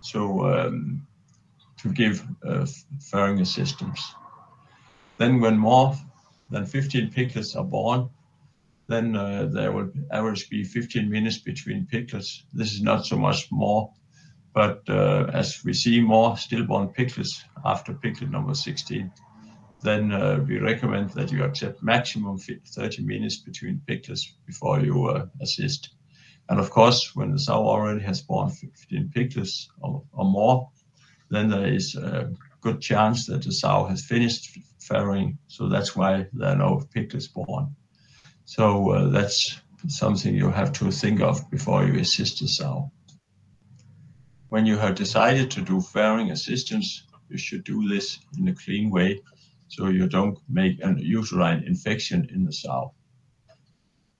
So 0.00 0.44
um, 0.44 1.06
to 1.78 1.92
give 1.92 2.26
uh, 2.44 2.66
farrowing 2.98 3.40
assistance. 3.40 4.14
Then 5.18 5.40
when 5.40 5.58
more 5.58 5.96
than 6.50 6.66
15 6.66 7.10
piglets 7.10 7.56
are 7.56 7.64
born, 7.64 8.10
then 8.88 9.16
uh, 9.16 9.46
there 9.46 9.72
will 9.72 9.90
average 10.12 10.48
be 10.48 10.62
15 10.62 11.10
minutes 11.10 11.38
between 11.38 11.86
piglets. 11.86 12.44
This 12.52 12.72
is 12.72 12.82
not 12.82 13.04
so 13.06 13.16
much 13.16 13.50
more, 13.50 13.92
but 14.54 14.82
uh, 14.88 15.26
as 15.32 15.64
we 15.64 15.72
see 15.72 16.00
more 16.00 16.36
stillborn 16.36 16.88
piglets 16.88 17.44
after 17.64 17.94
piglet 17.94 18.30
number 18.30 18.54
16, 18.54 19.10
then 19.82 20.12
uh, 20.12 20.44
we 20.46 20.58
recommend 20.58 21.10
that 21.10 21.30
you 21.30 21.44
accept 21.44 21.82
maximum 21.82 22.38
30 22.38 23.02
minutes 23.02 23.36
between 23.36 23.82
piglets 23.86 24.34
before 24.46 24.80
you 24.80 25.06
uh, 25.06 25.26
assist. 25.40 25.90
And 26.48 26.60
of 26.60 26.70
course, 26.70 27.14
when 27.14 27.32
the 27.32 27.38
sow 27.38 27.66
already 27.66 28.00
has 28.02 28.22
born 28.22 28.50
15 28.50 29.10
piglets 29.14 29.68
or, 29.80 30.02
or 30.12 30.24
more, 30.24 30.70
then 31.30 31.48
there 31.48 31.66
is 31.66 31.96
a 31.96 32.32
good 32.60 32.80
chance 32.80 33.26
that 33.26 33.42
the 33.42 33.52
sow 33.52 33.84
has 33.84 34.04
finished 34.04 34.58
farrowing. 34.80 35.38
So 35.48 35.68
that's 35.68 35.96
why 35.96 36.26
there 36.32 36.50
are 36.50 36.56
no 36.56 36.82
piglets 36.94 37.26
born. 37.26 37.74
So 38.44 38.90
uh, 38.90 39.08
that's 39.08 39.60
something 39.88 40.34
you 40.34 40.50
have 40.50 40.72
to 40.72 40.90
think 40.90 41.20
of 41.20 41.50
before 41.50 41.84
you 41.84 41.98
assist 42.00 42.40
the 42.40 42.48
sow. 42.48 42.90
When 44.48 44.66
you 44.66 44.78
have 44.78 44.94
decided 44.94 45.50
to 45.52 45.60
do 45.60 45.80
farrowing 45.80 46.30
assistance, 46.30 47.04
you 47.28 47.38
should 47.38 47.64
do 47.64 47.88
this 47.88 48.20
in 48.38 48.46
a 48.48 48.54
clean 48.54 48.90
way 48.90 49.20
so 49.68 49.88
you 49.88 50.08
don't 50.08 50.38
make 50.48 50.82
an 50.82 50.98
uterine 50.98 51.64
infection 51.64 52.28
in 52.32 52.44
the 52.44 52.52
sow. 52.52 52.94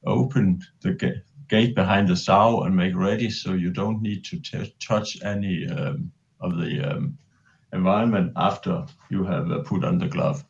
Open 0.05 0.61
the 0.83 1.23
gate 1.49 1.75
behind 1.75 2.09
the 2.09 2.17
sow 2.17 2.63
and 2.63 2.75
make 2.75 2.95
ready 2.95 3.31
so 3.31 3.53
you 3.53 3.71
don't 3.71 4.03
need 4.03 4.25
to 4.25 4.41
touch 4.81 5.23
any 5.23 5.67
um, 5.69 6.11
of 6.41 6.57
the 6.59 6.81
um, 6.81 7.19
environment 7.73 8.33
after 8.37 8.85
you 9.11 9.25
have 9.25 9.51
uh, 9.51 9.61
put 9.61 9.85
on 9.85 9.99
the 9.99 10.09
glove. 10.09 10.45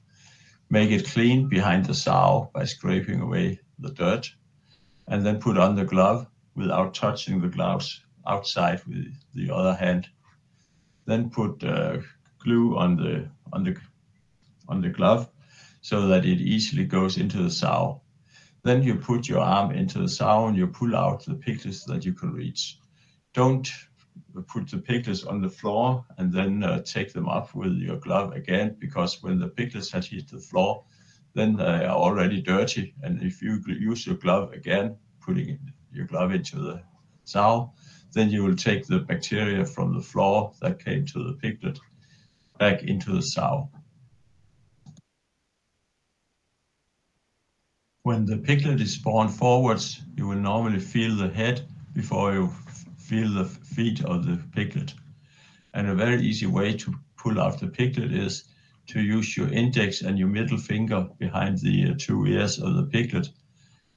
Make 0.71 0.91
it 0.91 1.07
clean 1.07 1.49
behind 1.49 1.85
the 1.85 1.95
sow 1.95 2.51
by 2.55 2.65
scraping 2.65 3.21
away 3.21 3.61
the 3.79 3.93
dirt, 3.93 4.29
and 5.09 5.25
then 5.25 5.39
put 5.39 5.59
on 5.59 5.77
the 5.77 5.85
glove 5.85 6.27
without 6.55 6.95
touching 6.95 7.41
the 7.41 7.49
gloves 7.49 8.03
outside 8.27 8.83
with 8.87 9.15
the 9.35 9.55
other 9.55 9.75
hand. 9.75 10.09
Then 11.05 11.31
put 11.31 11.63
uh, 11.63 11.99
glue 12.43 12.77
on 12.77 12.97
the 12.97 13.29
on 13.53 13.63
the 13.63 13.77
on 14.69 14.81
the 14.81 14.89
glove 14.89 15.29
so 15.81 16.09
that 16.09 16.25
it 16.25 16.41
easily 16.41 16.85
goes 16.85 17.17
into 17.17 17.43
the 17.43 17.51
sow. 17.51 18.03
Then 18.63 18.83
you 18.83 18.97
put 18.97 19.29
your 19.29 19.41
arm 19.41 19.71
into 19.71 19.99
the 20.01 20.09
sow 20.09 20.47
and 20.47 20.57
you 20.57 20.67
pull 20.67 20.97
out 20.97 21.25
the 21.25 21.35
piglets 21.35 21.85
that 21.85 22.05
you 22.05 22.13
can 22.13 22.33
reach. 22.33 22.79
Don't 23.35 23.69
put 24.49 24.69
the 24.69 24.79
piglets 24.79 25.25
on 25.25 25.41
the 25.41 25.49
floor 25.49 26.05
and 26.19 26.33
then 26.33 26.65
uh, 26.65 26.83
take 26.83 27.13
them 27.13 27.29
up 27.29 27.55
with 27.55 27.75
your 27.75 27.97
glove 27.97 28.33
again 28.33 28.77
because 28.79 29.23
when 29.23 29.39
the 29.39 29.49
piglets 29.49 29.93
have 29.93 30.07
hit 30.07 30.29
the 30.29 30.41
floor, 30.41 30.85
then 31.35 31.55
they 31.57 31.85
are 31.85 31.97
already 31.97 32.43
dirty. 32.43 32.95
And 33.03 33.23
if 33.23 33.43
you 33.43 33.63
use 33.67 34.07
your 34.07 34.17
glove 34.17 34.53
again, 34.53 34.97
putting 35.21 35.59
your 35.93 36.07
glove 36.07 36.33
into 36.33 36.57
the 36.57 36.83
sow, 37.25 37.73
then 38.13 38.31
you 38.31 38.43
will 38.43 38.57
take 38.57 38.87
the 38.87 39.01
bacteria 39.01 39.65
from 39.65 39.95
the 39.95 40.03
floor 40.03 40.53
that 40.61 40.85
came 40.85 41.05
to 41.07 41.23
the 41.23 41.35
piglet 41.35 41.79
back 42.59 42.83
into 42.83 43.13
the 43.13 43.23
sow. 43.23 43.71
When 48.07 48.25
the 48.25 48.37
piglet 48.37 48.81
is 48.81 48.97
born 48.97 49.27
forwards, 49.27 50.01
you 50.17 50.29
will 50.29 50.39
normally 50.39 50.79
feel 50.79 51.17
the 51.17 51.29
head 51.29 51.67
before 51.93 52.35
you 52.35 52.53
feel 52.97 53.35
the 53.35 53.47
feet 53.47 54.05
of 54.05 54.25
the 54.25 54.41
piglet. 54.55 54.95
And 55.75 55.89
a 55.89 55.95
very 55.97 56.23
easy 56.23 56.47
way 56.47 56.75
to 56.75 56.95
pull 57.17 57.41
out 57.41 57.59
the 57.59 57.67
piglet 57.67 58.13
is 58.13 58.45
to 58.87 59.01
use 59.01 59.37
your 59.37 59.49
index 59.49 60.03
and 60.03 60.21
your 60.21 60.29
middle 60.29 60.57
finger 60.57 61.09
behind 61.19 61.59
the 61.59 61.91
uh, 61.91 61.95
two 61.99 62.25
ears 62.27 62.61
of 62.61 62.77
the 62.77 62.85
piglet 62.85 63.29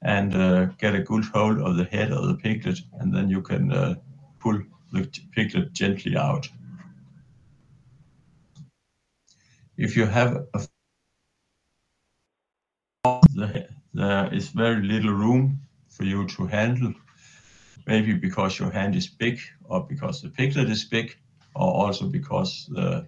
and 0.02 0.34
uh, 0.34 0.64
get 0.80 0.96
a 0.96 1.04
good 1.04 1.26
hold 1.26 1.60
of 1.60 1.76
the 1.76 1.84
head 1.84 2.10
of 2.10 2.26
the 2.26 2.34
piglet, 2.34 2.80
and 2.94 3.14
then 3.14 3.30
you 3.30 3.40
can 3.40 3.72
uh, 3.72 3.94
pull 4.40 4.60
the 4.92 5.08
piglet 5.30 5.72
gently 5.72 6.16
out. 6.16 6.48
If 9.76 9.96
you 9.96 10.06
have 10.06 10.48
a 10.52 10.66
there 13.94 14.32
is 14.32 14.48
very 14.48 14.82
little 14.82 15.12
room 15.12 15.60
for 15.88 16.04
you 16.04 16.26
to 16.26 16.46
handle, 16.46 16.94
maybe 17.86 18.14
because 18.14 18.58
your 18.58 18.70
hand 18.70 18.94
is 18.94 19.08
big 19.08 19.40
or 19.64 19.86
because 19.86 20.22
the 20.22 20.28
piglet 20.28 20.70
is 20.70 20.84
big, 20.84 21.16
or 21.54 21.86
also 21.86 22.06
because 22.06 22.68
the 22.70 23.06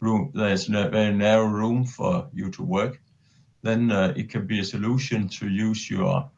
room, 0.00 0.30
there's 0.34 0.68
a 0.68 0.88
very 0.88 1.12
narrow 1.12 1.46
room 1.46 1.84
for 1.84 2.28
you 2.32 2.50
to 2.50 2.62
work, 2.62 3.00
then 3.62 3.90
uh, 3.90 4.12
it 4.16 4.30
can 4.30 4.46
be 4.46 4.60
a 4.60 4.64
solution 4.64 5.28
to 5.28 5.48
use 5.48 5.90
your 5.90 6.30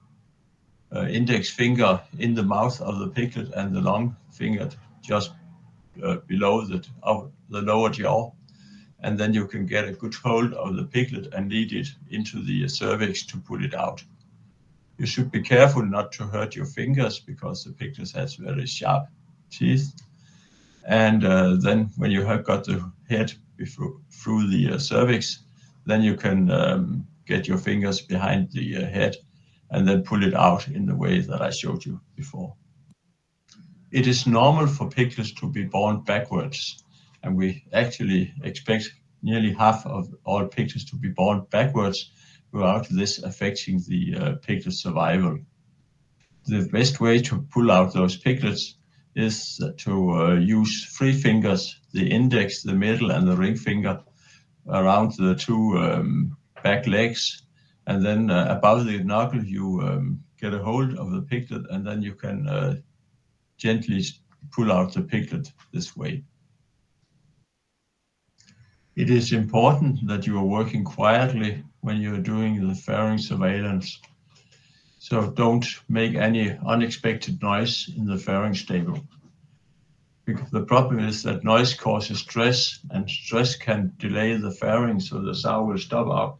uh, 0.95 1.07
index 1.07 1.49
finger 1.49 2.01
in 2.19 2.35
the 2.35 2.43
mouth 2.43 2.81
of 2.81 2.99
the 2.99 3.09
piglet 3.09 3.53
and 3.55 3.75
the 3.75 3.81
long 3.81 4.17
finger 4.31 4.69
just 5.01 5.33
uh, 6.03 6.17
below 6.27 6.67
the, 6.67 6.85
the 7.51 7.63
lower 7.63 7.91
jaw. 7.91 8.31
And 9.03 9.19
then 9.19 9.35
you 9.35 9.47
can 9.47 9.67
get 9.67 9.89
a 9.89 9.93
good 9.93 10.15
hold 10.15 10.55
of 10.55 10.77
the 10.77 10.85
piglet 10.85 11.35
and 11.35 11.51
lead 11.51 11.73
it 11.73 11.89
into 12.11 12.43
the 12.43 12.69
cervix 12.69 13.27
to 13.27 13.39
pull 13.39 13.65
it 13.65 13.75
out. 13.75 14.03
You 14.99 15.07
should 15.07 15.31
be 15.31 15.43
careful 15.43 15.85
not 15.85 16.13
to 16.13 16.27
hurt 16.27 16.55
your 16.55 16.67
fingers 16.67 17.19
because 17.19 17.65
the 17.65 17.73
piglet 17.73 18.13
has 18.13 18.37
very 18.37 18.67
sharp 18.67 19.09
teeth. 19.51 19.93
And 20.87 21.25
uh, 21.25 21.57
then 21.57 21.91
when 21.97 22.11
you 22.11 22.25
have 22.25 22.45
got 22.45 22.65
the 22.65 22.91
head 23.09 23.33
before, 23.57 23.97
through 24.11 24.49
the 24.49 24.75
uh, 24.75 24.79
cervix, 24.79 25.41
then 25.87 26.03
you 26.03 26.15
can 26.15 26.51
um, 26.51 27.07
get 27.27 27.49
your 27.49 27.59
fingers 27.59 28.01
behind 28.01 28.53
the 28.53 28.77
uh, 28.77 28.87
head 28.87 29.17
and 29.71 29.89
then 29.89 30.03
pull 30.03 30.23
it 30.23 30.35
out 30.35 30.69
in 30.69 30.87
the 30.87 30.95
way 30.95 31.21
that 31.21 31.43
I 31.43 31.51
showed 31.51 31.85
you 31.85 32.01
before. 32.15 32.55
It 33.91 34.07
is 34.07 34.27
normal 34.27 34.67
for 34.67 34.89
piglets 34.89 35.33
to 35.33 35.49
be 35.49 35.65
born 35.65 36.03
backwards, 36.03 36.82
and 37.23 37.37
we 37.37 37.65
actually 37.73 38.33
expect 38.43 38.93
nearly 39.23 39.53
half 39.53 39.87
of 39.87 40.13
all 40.25 40.47
piglets 40.47 40.85
to 40.91 40.97
be 40.97 41.09
born 41.09 41.47
backwards 41.51 42.11
without 42.53 42.89
this 42.89 43.23
affecting 43.23 43.81
the 43.89 44.15
uh, 44.17 44.35
piglet 44.43 44.75
survival. 44.75 45.39
The 46.47 46.69
best 46.73 47.01
way 47.01 47.21
to 47.23 47.43
pull 47.53 47.71
out 47.71 47.95
those 47.95 48.17
piglets 48.17 48.77
is 49.15 49.63
to 49.79 50.11
uh, 50.13 50.35
use 50.35 50.87
three 50.97 51.13
fingers, 51.13 51.81
the 51.93 52.11
index, 52.11 52.63
the 52.63 52.75
middle, 52.75 53.13
and 53.13 53.29
the 53.29 53.37
ring 53.37 53.57
finger 53.57 54.01
around 54.69 55.13
the 55.17 55.35
two 55.35 55.79
um, 55.79 56.37
back 56.63 56.87
legs. 56.87 57.43
And 57.87 58.05
then 58.05 58.31
uh, 58.31 58.47
above 58.49 58.87
the 58.87 59.03
knuckle, 59.03 59.45
you 59.45 59.81
um, 59.83 60.25
get 60.41 60.55
a 60.55 60.59
hold 60.59 60.95
of 60.95 61.11
the 61.13 61.23
piglet, 61.23 61.67
and 61.71 61.87
then 61.87 62.03
you 62.03 62.15
can 62.15 62.49
uh, 62.49 62.77
gently 63.57 64.03
pull 64.51 64.73
out 64.73 64.93
the 64.93 65.03
piglet 65.03 65.53
this 65.73 65.97
way. 65.97 66.25
It 68.95 69.09
is 69.09 69.33
important 69.33 70.07
that 70.07 70.27
you 70.27 70.39
are 70.39 70.45
working 70.45 70.85
quietly 70.85 71.65
when 71.81 72.01
you 72.01 72.15
are 72.15 72.21
doing 72.21 72.67
the 72.67 72.75
farrowing 72.75 73.21
surveillance. 73.21 73.99
So 74.99 75.31
don't 75.31 75.67
make 75.89 76.15
any 76.15 76.57
unexpected 76.67 77.43
noise 77.43 77.91
in 77.97 78.05
the 78.05 78.17
farrowing 78.17 78.57
stable. 78.57 79.01
Because 80.25 80.51
the 80.51 80.65
problem 80.65 81.01
is 81.01 81.23
that 81.23 81.43
noise 81.43 81.75
causes 81.75 82.21
stress, 82.21 82.79
and 82.91 83.11
stress 83.11 83.57
can 83.57 83.93
delay 83.99 84.37
the 84.37 84.51
farrowing, 84.51 85.01
so 85.01 85.21
the 85.21 85.35
sow 85.35 85.65
will 85.65 85.79
stop 85.79 86.07
out 86.07 86.39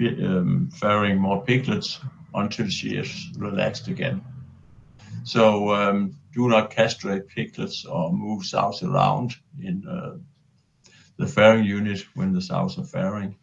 um, 0.00 0.70
more 1.18 1.44
piglets 1.44 2.00
until 2.34 2.68
she 2.68 2.96
is 2.96 3.28
relaxed 3.36 3.88
again. 3.88 4.24
So 5.22 5.72
um, 5.74 6.16
do 6.32 6.48
not 6.48 6.70
castrate 6.70 7.28
piglets 7.28 7.84
or 7.84 8.12
move 8.12 8.44
sows 8.44 8.82
around 8.82 9.36
in 9.62 9.86
uh, 9.86 10.16
the 11.16 11.26
farrowing 11.26 11.64
unit 11.64 12.04
when 12.14 12.32
the 12.32 12.40
sows 12.40 12.78
are 12.78 12.82
farrowing. 12.82 13.34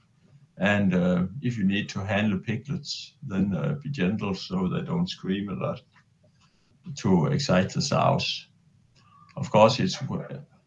And 0.58 0.94
uh, 0.94 1.24
if 1.42 1.58
you 1.58 1.64
need 1.64 1.90
to 1.90 2.06
handle 2.06 2.40
piglets, 2.40 3.14
then 3.24 3.56
uh, 3.56 3.76
be 3.82 3.90
gentle 3.90 4.36
so 4.36 4.68
they 4.68 4.82
don't 4.82 5.10
scream 5.10 5.50
a 5.50 5.54
lot 5.54 5.82
to 6.98 7.28
excite 7.28 7.74
the 7.74 7.82
sows. 7.82 8.48
Of 9.36 9.50
course, 9.50 9.80
it's 9.80 9.98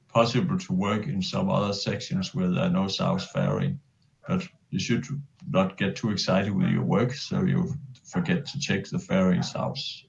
possible 0.09 0.59
to 0.59 0.73
work 0.73 1.07
in 1.07 1.21
some 1.23 1.51
other 1.51 1.73
sections 1.73 2.35
where 2.35 2.51
there 2.51 2.65
are 2.65 2.71
no 2.71 2.89
sows 2.89 3.27
farrowing, 3.31 3.79
but 4.27 4.47
you 4.71 4.79
should 4.79 5.07
not 5.49 5.77
get 5.77 5.97
too 5.97 6.11
excited 6.11 6.53
with 6.53 6.71
your 6.71 6.83
work 6.83 7.13
so 7.13 7.45
you 7.45 7.75
forget 8.05 8.47
to 8.47 8.59
check 8.59 8.87
the 8.87 8.97
farrowing 8.97 9.45
sows. 9.45 10.07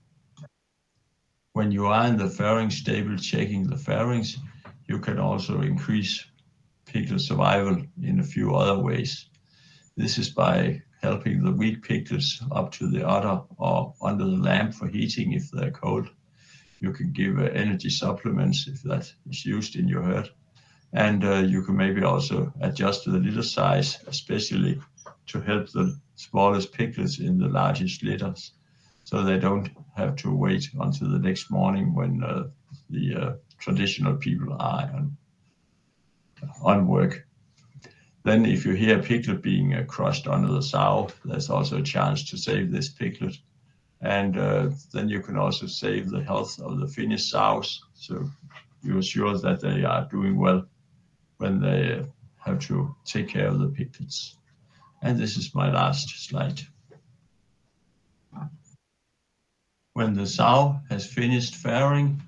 When 1.54 1.72
you 1.72 1.88
are 1.88 2.08
in 2.08 2.18
the 2.18 2.26
farrowing 2.26 2.72
stable 2.72 3.18
checking 3.18 3.68
the 3.68 3.76
farrowings, 3.76 4.38
you 4.88 5.00
can 5.00 5.20
also 5.20 5.62
increase 5.62 6.26
piglet 6.96 7.20
survival 7.20 7.76
in 8.02 8.22
a 8.22 8.24
few 8.24 8.56
other 8.56 8.82
ways. 8.82 9.28
This 9.98 10.18
is 10.18 10.30
by 10.30 10.82
helping 11.02 11.44
the 11.44 11.52
weak 11.52 11.84
piglets 11.84 12.42
up 12.54 12.72
to 12.72 12.88
the 12.88 13.06
udder 13.06 13.42
or 13.58 13.94
under 14.02 14.24
the 14.24 14.42
lamp 14.50 14.74
for 14.74 14.88
heating 14.88 15.34
if 15.34 15.52
they're 15.52 15.72
cold. 15.72 16.08
You 16.80 16.94
can 16.94 17.12
give 17.12 17.38
uh, 17.38 17.52
energy 17.64 17.90
supplements 17.90 18.70
if 18.70 18.82
that 18.84 19.12
is 19.30 19.46
used 19.46 19.76
in 19.76 19.90
your 19.90 20.04
herd. 20.04 20.30
And 20.94 21.26
uh, 21.26 21.40
you 21.40 21.64
can 21.64 21.76
maybe 21.76 22.02
also 22.04 22.54
adjust 22.62 23.04
the 23.04 23.20
litter 23.20 23.44
size, 23.44 24.02
especially 24.08 24.80
to 25.28 25.42
help 25.42 25.70
the 25.72 26.00
smallest 26.16 26.72
piglets 26.72 27.20
in 27.20 27.38
the 27.38 27.50
largest 27.50 28.04
litters, 28.04 28.54
so 29.04 29.22
they 29.22 29.38
don't 29.38 29.70
have 29.98 30.16
to 30.18 30.34
wait 30.34 30.70
until 30.80 31.10
the 31.12 31.20
next 31.20 31.52
morning 31.52 31.94
when 31.94 32.24
uh, 32.24 32.44
the 32.90 33.16
uh, 33.16 33.34
traditional 33.60 34.16
people 34.16 34.54
are 34.54 34.90
on, 34.94 34.94
on 34.94 35.18
work. 36.64 37.26
Then 38.24 38.46
if 38.46 38.66
you 38.66 38.74
hear 38.74 39.00
a 39.00 39.04
piglet 39.04 39.44
being 39.44 39.76
uh, 39.76 39.84
crushed 39.84 40.28
under 40.28 40.52
the 40.52 40.62
sow, 40.62 41.10
there's 41.24 41.50
also 41.50 41.78
a 41.78 41.84
chance 41.84 42.28
to 42.30 42.38
save 42.38 42.72
this 42.72 42.90
piglet. 42.90 43.38
And 44.02 44.38
uh, 44.38 44.70
then 44.92 45.10
you 45.10 45.22
can 45.22 45.38
also 45.38 45.68
save 45.68 46.10
the 46.10 46.24
health 46.24 46.60
of 46.60 46.80
the 46.80 46.88
finished 46.88 47.30
sows. 47.30 47.84
So 47.94 48.30
you're 48.82 49.04
sure 49.04 49.38
that 49.38 49.62
they 49.62 49.84
are 49.84 50.08
doing 50.10 50.38
well 50.38 50.66
when 51.38 51.60
they 51.60 52.04
have 52.38 52.60
to 52.60 52.96
take 53.06 53.30
care 53.30 53.48
of 53.48 53.60
the 53.60 53.68
piglets. 53.68 54.38
And 55.02 55.20
this 55.20 55.38
is 55.38 55.54
my 55.54 55.72
last 55.72 56.10
slide. 56.28 56.62
When 59.94 60.14
the 60.14 60.28
sow 60.28 60.80
has 60.90 61.06
finished 61.06 61.54
farrowing, 61.54 62.20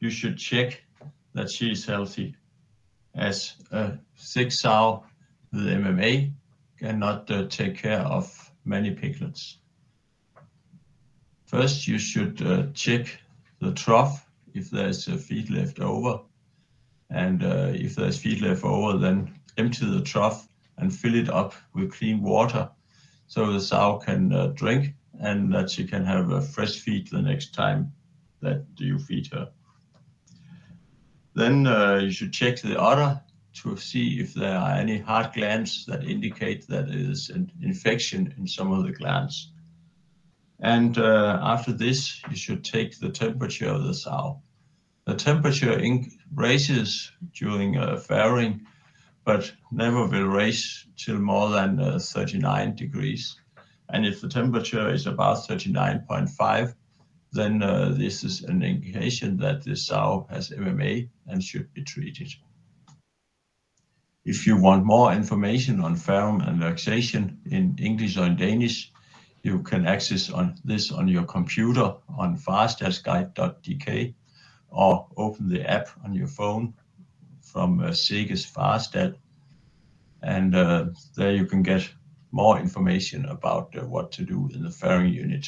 you 0.00 0.10
should 0.10 0.36
check 0.36 0.82
that 1.34 1.50
she 1.50 1.70
is 1.70 1.86
healthy. 1.86 2.34
As 3.16 3.54
a 3.70 3.98
sick 4.14 4.52
sow 4.52 5.04
the 5.52 5.58
MMA 5.60 6.32
cannot 6.78 7.30
uh, 7.30 7.46
take 7.48 7.78
care 7.78 8.00
of 8.00 8.52
many 8.64 8.90
piglets. 8.90 9.58
First, 11.46 11.86
you 11.86 11.98
should 11.98 12.42
uh, 12.42 12.66
check 12.74 13.18
the 13.60 13.72
trough 13.72 14.28
if 14.52 14.70
there's 14.70 15.08
a 15.08 15.16
feed 15.16 15.48
left 15.50 15.80
over. 15.80 16.20
And 17.08 17.42
uh, 17.42 17.70
if 17.72 17.94
there's 17.94 18.18
feed 18.18 18.42
left 18.42 18.64
over, 18.64 18.98
then 18.98 19.38
empty 19.56 19.86
the 19.86 20.02
trough 20.02 20.48
and 20.78 20.94
fill 20.94 21.14
it 21.14 21.30
up 21.30 21.54
with 21.72 21.92
clean 21.92 22.20
water 22.22 22.68
so 23.28 23.52
the 23.52 23.60
sow 23.60 23.98
can 23.98 24.32
uh, 24.32 24.48
drink 24.48 24.94
and 25.20 25.52
that 25.54 25.70
she 25.70 25.84
can 25.84 26.04
have 26.04 26.30
a 26.30 26.42
fresh 26.42 26.80
feed 26.80 27.08
the 27.08 27.22
next 27.22 27.54
time 27.54 27.92
that 28.42 28.64
you 28.76 28.98
feed 28.98 29.26
her. 29.32 29.48
Then 31.36 31.66
uh, 31.66 31.96
you 31.96 32.10
should 32.10 32.32
check 32.32 32.62
the 32.62 32.80
udder 32.80 33.20
to 33.56 33.76
see 33.76 34.20
if 34.20 34.32
there 34.32 34.56
are 34.56 34.72
any 34.72 34.96
hard 34.96 35.34
glands 35.34 35.84
that 35.84 36.02
indicate 36.02 36.66
that 36.68 36.88
there 36.88 37.10
is 37.10 37.28
an 37.28 37.52
infection 37.60 38.32
in 38.38 38.46
some 38.46 38.72
of 38.72 38.84
the 38.84 38.92
glands. 38.92 39.52
And 40.60 40.96
uh, 40.96 41.38
after 41.42 41.72
this, 41.72 42.22
you 42.30 42.36
should 42.36 42.64
take 42.64 42.98
the 42.98 43.10
temperature 43.10 43.68
of 43.68 43.84
the 43.84 43.92
sow. 43.92 44.40
The 45.04 45.14
temperature 45.14 45.78
raises 46.34 47.12
during 47.34 47.76
uh, 47.76 47.96
farrowing, 47.96 48.62
but 49.26 49.52
never 49.70 50.06
will 50.06 50.24
raise 50.24 50.86
till 50.96 51.18
more 51.18 51.50
than 51.50 51.78
uh, 51.78 51.98
39 51.98 52.76
degrees. 52.76 53.38
And 53.90 54.06
if 54.06 54.22
the 54.22 54.28
temperature 54.30 54.88
is 54.88 55.06
about 55.06 55.46
39.5, 55.46 56.74
then 57.36 57.62
uh, 57.62 57.92
this 57.96 58.24
is 58.24 58.42
an 58.42 58.62
indication 58.62 59.36
that 59.38 59.62
the 59.62 59.76
sow 59.76 60.26
has 60.30 60.50
MMA 60.50 61.08
and 61.26 61.42
should 61.42 61.72
be 61.74 61.82
treated. 61.82 62.32
If 64.24 64.46
you 64.46 64.56
want 64.56 64.84
more 64.84 65.12
information 65.12 65.80
on 65.80 65.94
farm 65.94 66.40
and 66.40 66.60
lactation 66.60 67.38
in 67.46 67.76
English 67.78 68.16
or 68.16 68.26
in 68.26 68.36
Danish, 68.36 68.92
you 69.42 69.62
can 69.62 69.86
access 69.86 70.30
on 70.30 70.56
this 70.64 70.90
on 70.90 71.06
your 71.06 71.22
computer 71.22 71.94
on 72.08 72.36
farestadsguide.dk 72.36 74.14
or 74.70 75.06
open 75.16 75.48
the 75.48 75.70
app 75.70 75.88
on 76.04 76.12
your 76.12 76.26
phone 76.26 76.74
from 77.40 77.78
uh, 77.80 77.92
Seges. 77.92 78.44
And 80.22 80.54
uh, 80.56 80.86
there 81.14 81.34
you 81.34 81.46
can 81.46 81.62
get 81.62 81.88
more 82.32 82.58
information 82.58 83.26
about 83.26 83.76
uh, 83.76 83.86
what 83.86 84.10
to 84.12 84.24
do 84.24 84.48
in 84.52 84.62
the 84.62 84.70
farrowing 84.70 85.14
unit. 85.14 85.46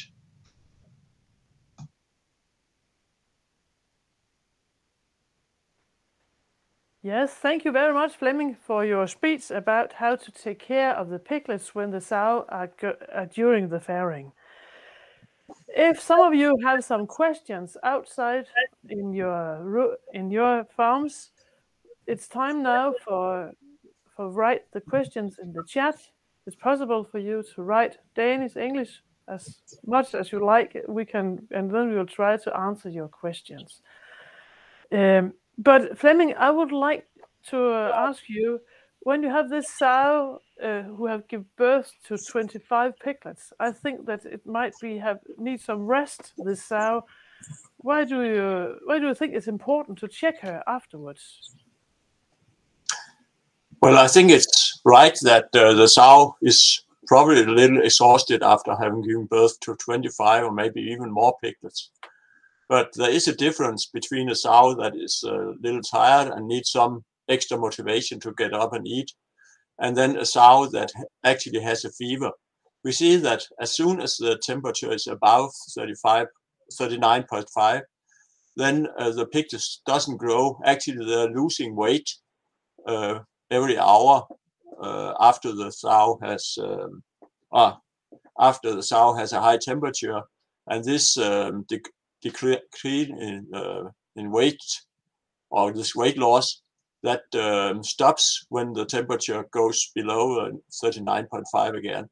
Yes, 7.01 7.33
thank 7.33 7.63
you 7.63 7.71
very 7.71 7.93
much, 7.93 8.17
Flemming, 8.17 8.55
for 8.55 8.83
your 8.83 9.07
speech 9.07 9.51
about 9.51 9.93
how 9.93 10.17
to 10.17 10.31
take 10.31 10.59
care 10.59 10.93
of 10.93 11.09
the 11.09 11.19
piglets 11.19 11.73
when 11.73 11.91
the 11.91 12.01
sow 12.01 12.45
are, 12.49 12.69
are 13.13 13.25
during 13.25 13.69
the 13.69 13.79
farrowing. 13.79 14.33
If 15.69 16.01
some 16.01 16.19
of 16.19 16.33
you 16.33 16.57
have 16.63 16.83
some 16.83 17.07
questions 17.07 17.77
outside 17.83 18.47
in 18.89 19.13
your 19.13 19.97
in 20.13 20.29
your 20.29 20.65
farms, 20.75 21.31
it's 22.05 22.27
time 22.27 22.61
now 22.61 22.93
for 23.05 23.53
for 24.15 24.29
write 24.29 24.69
the 24.73 24.81
questions 24.81 25.39
in 25.41 25.53
the 25.53 25.63
chat. 25.63 25.95
It's 26.45 26.55
possible 26.55 27.03
for 27.05 27.19
you 27.19 27.43
to 27.55 27.61
write 27.63 27.97
Danish, 28.13 28.57
English, 28.57 29.01
as 29.27 29.61
much 29.85 30.13
as 30.15 30.31
you 30.31 30.43
like. 30.43 30.75
We 30.87 31.05
can, 31.05 31.47
and 31.51 31.71
then 31.71 31.89
we 31.89 31.95
will 31.95 32.05
try 32.05 32.37
to 32.37 32.57
answer 32.57 32.89
your 32.89 33.07
questions. 33.07 33.81
Um, 34.91 35.33
but 35.59 35.97
Flemming, 35.97 36.33
I 36.35 36.49
would 36.49 36.71
like 36.71 37.05
to 37.49 37.69
uh, 37.69 37.91
ask 37.93 38.23
you 38.27 38.59
when 39.01 39.23
you 39.23 39.29
have 39.29 39.49
this 39.49 39.69
sow 39.77 40.41
uh, 40.63 40.81
who 40.83 41.05
have 41.05 41.27
given 41.27 41.45
birth 41.57 41.91
to 42.07 42.17
25 42.17 42.99
piglets, 42.99 43.53
I 43.59 43.71
think 43.71 44.05
that 44.05 44.25
it 44.25 44.45
might 44.45 44.73
be 44.81 44.97
have 44.97 45.19
need 45.37 45.61
some 45.61 45.85
rest. 45.85 46.33
This 46.37 46.63
sow. 46.63 47.05
Why 47.77 48.03
do 48.03 48.23
you 48.23 48.75
why 48.85 48.99
do 48.99 49.07
you 49.07 49.15
think 49.15 49.33
it's 49.33 49.47
important 49.47 49.97
to 49.99 50.07
check 50.07 50.41
her 50.41 50.61
afterwards? 50.67 51.55
Well, 53.81 53.97
I 53.97 54.07
think 54.07 54.31
it's 54.31 54.81
right 54.83 55.17
that 55.21 55.55
uh, 55.55 55.73
the 55.73 55.87
sow 55.87 56.35
is 56.41 56.83
probably 57.07 57.41
a 57.41 57.45
little 57.45 57.81
exhausted 57.81 58.43
after 58.43 58.75
having 58.75 59.01
given 59.01 59.25
birth 59.25 59.57
to 59.61 59.75
25 59.75 60.43
or 60.43 60.51
maybe 60.51 60.81
even 60.81 61.09
more 61.09 61.35
piglets. 61.41 61.89
But 62.69 62.93
there 62.95 63.09
is 63.09 63.27
a 63.27 63.35
difference 63.35 63.87
between 63.87 64.29
a 64.29 64.35
sow 64.35 64.75
that 64.75 64.95
is 64.95 65.23
a 65.27 65.53
little 65.59 65.81
tired 65.81 66.31
and 66.31 66.47
needs 66.47 66.69
some 66.69 67.03
extra 67.27 67.57
motivation 67.57 68.19
to 68.21 68.33
get 68.37 68.53
up 68.53 68.73
and 68.73 68.87
eat, 68.87 69.11
and 69.79 69.97
then 69.97 70.17
a 70.17 70.25
sow 70.25 70.67
that 70.67 70.91
actually 71.23 71.61
has 71.61 71.83
a 71.83 71.91
fever. 71.91 72.31
We 72.83 72.91
see 72.91 73.15
that 73.17 73.43
as 73.59 73.75
soon 73.75 73.99
as 73.99 74.17
the 74.17 74.37
temperature 74.37 74.93
is 74.93 75.07
above 75.07 75.51
35, 75.75 76.27
39.5, 76.79 77.81
then 78.55 78.87
uh, 78.97 79.11
the 79.11 79.25
piglet 79.25 79.63
doesn't 79.85 80.17
grow. 80.17 80.59
Actually, 80.63 81.05
they're 81.05 81.29
losing 81.29 81.75
weight 81.75 82.09
uh, 82.87 83.19
every 83.49 83.77
hour 83.77 84.27
uh, 84.81 85.13
after 85.19 85.53
the 85.53 85.71
sow 85.71 86.19
has 86.21 86.57
um, 86.61 87.03
uh, 87.51 87.73
after 88.39 88.75
the 88.75 88.83
sow 88.83 89.13
has 89.13 89.33
a 89.33 89.41
high 89.41 89.57
temperature, 89.57 90.21
and 90.67 90.83
this 90.83 91.17
um, 91.17 91.65
decrease 92.21 93.09
in 93.09 93.47
uh, 93.53 93.89
in 94.15 94.31
weight 94.31 94.63
or 95.49 95.73
this 95.73 95.95
weight 95.95 96.17
loss 96.17 96.61
that 97.03 97.23
um, 97.33 97.83
stops 97.83 98.45
when 98.49 98.73
the 98.73 98.85
temperature 98.85 99.45
goes 99.51 99.91
below 99.95 100.39
uh, 100.39 100.51
39.5 100.83 101.77
again. 101.77 102.09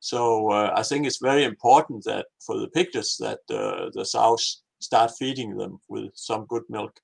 So 0.00 0.50
uh, 0.52 0.72
I 0.76 0.82
think 0.84 1.06
it's 1.06 1.18
very 1.20 1.44
important 1.44 2.04
that 2.04 2.26
for 2.40 2.56
the 2.58 2.68
piglets 2.68 3.16
that 3.16 3.40
uh, 3.50 3.90
the 3.92 4.04
sows 4.04 4.62
start 4.78 5.10
feeding 5.18 5.56
them 5.56 5.80
with 5.88 6.10
some 6.14 6.46
good 6.46 6.62
milk. 6.68 7.00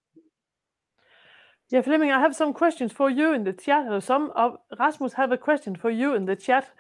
Yeah, 1.70 1.82
Flemming, 1.82 2.12
I 2.12 2.20
have 2.20 2.36
some 2.36 2.52
questions 2.52 2.92
for 2.92 3.10
you 3.10 3.32
in 3.32 3.42
the 3.42 3.52
chat. 3.52 4.02
Some 4.02 4.30
of 4.36 4.58
Rasmus 4.78 5.14
have 5.14 5.32
a 5.32 5.38
question 5.38 5.74
for 5.74 5.90
you 5.90 6.14
in 6.14 6.24
the 6.24 6.36
chat. 6.36 6.70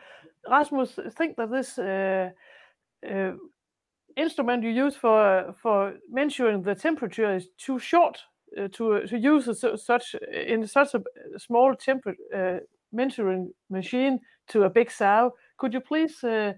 Rasmus, 0.48 0.98
think 1.16 1.36
that 1.36 1.50
this 1.50 1.78
uh, 1.78 2.30
uh, 3.04 3.32
instrument 4.16 4.62
you 4.62 4.70
use 4.70 4.96
for 4.96 5.54
for 5.62 5.94
measuring 6.10 6.62
the 6.62 6.74
temperature 6.74 7.34
is 7.34 7.48
too 7.58 7.78
short 7.78 8.18
uh, 8.58 8.68
to 8.72 9.06
to 9.06 9.18
use 9.18 9.48
a, 9.48 9.76
such 9.76 10.14
in 10.32 10.66
such 10.66 10.94
a 10.94 11.02
small 11.38 11.74
temperature 11.74 12.18
uh, 12.34 12.58
measuring 12.92 13.52
machine 13.70 14.20
to 14.48 14.64
a 14.64 14.70
big 14.70 14.90
sow. 14.90 15.32
Could 15.56 15.74
you 15.74 15.80
please 15.80 16.22
uh, 16.24 16.52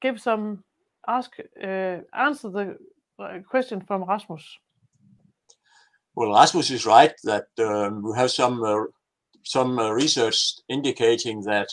give 0.00 0.20
some 0.20 0.64
ask 1.06 1.36
uh, 1.62 1.98
answer 2.12 2.50
the 2.50 2.78
question 3.48 3.80
from 3.80 4.04
Rasmus? 4.04 4.58
Well, 6.14 6.32
Rasmus 6.32 6.70
is 6.70 6.86
right 6.86 7.14
that 7.24 7.46
um, 7.58 8.02
we 8.02 8.16
have 8.16 8.30
some 8.30 8.62
uh, 8.62 8.84
some 9.44 9.78
uh, 9.78 9.90
research 9.90 10.54
indicating 10.68 11.42
that 11.42 11.68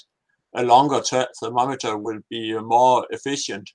a 0.56 0.64
longer 0.64 1.02
thermometer 1.40 1.98
will 1.98 2.20
be 2.30 2.56
uh, 2.56 2.62
more 2.62 3.06
efficient, 3.12 3.70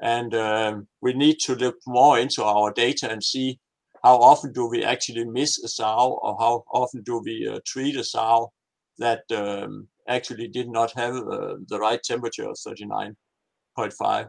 and 0.00 0.34
um, 0.34 0.86
we 1.00 1.12
need 1.12 1.38
to 1.40 1.54
look 1.54 1.76
more 1.86 2.18
into 2.18 2.44
our 2.44 2.72
data 2.72 3.10
and 3.10 3.22
see 3.22 3.58
how 4.02 4.16
often 4.16 4.52
do 4.52 4.66
we 4.66 4.84
actually 4.84 5.24
miss 5.24 5.58
a 5.62 5.68
sow, 5.68 6.18
or 6.22 6.36
how 6.38 6.64
often 6.72 7.02
do 7.02 7.20
we 7.24 7.48
uh, 7.48 7.58
treat 7.66 7.96
a 7.96 8.04
sow 8.04 8.52
that 8.98 9.22
um, 9.34 9.88
actually 10.08 10.48
did 10.48 10.68
not 10.68 10.92
have 10.92 11.14
uh, 11.14 11.54
the 11.68 11.78
right 11.78 12.02
temperature 12.02 12.48
of 12.48 12.56
39.5, 12.56 14.28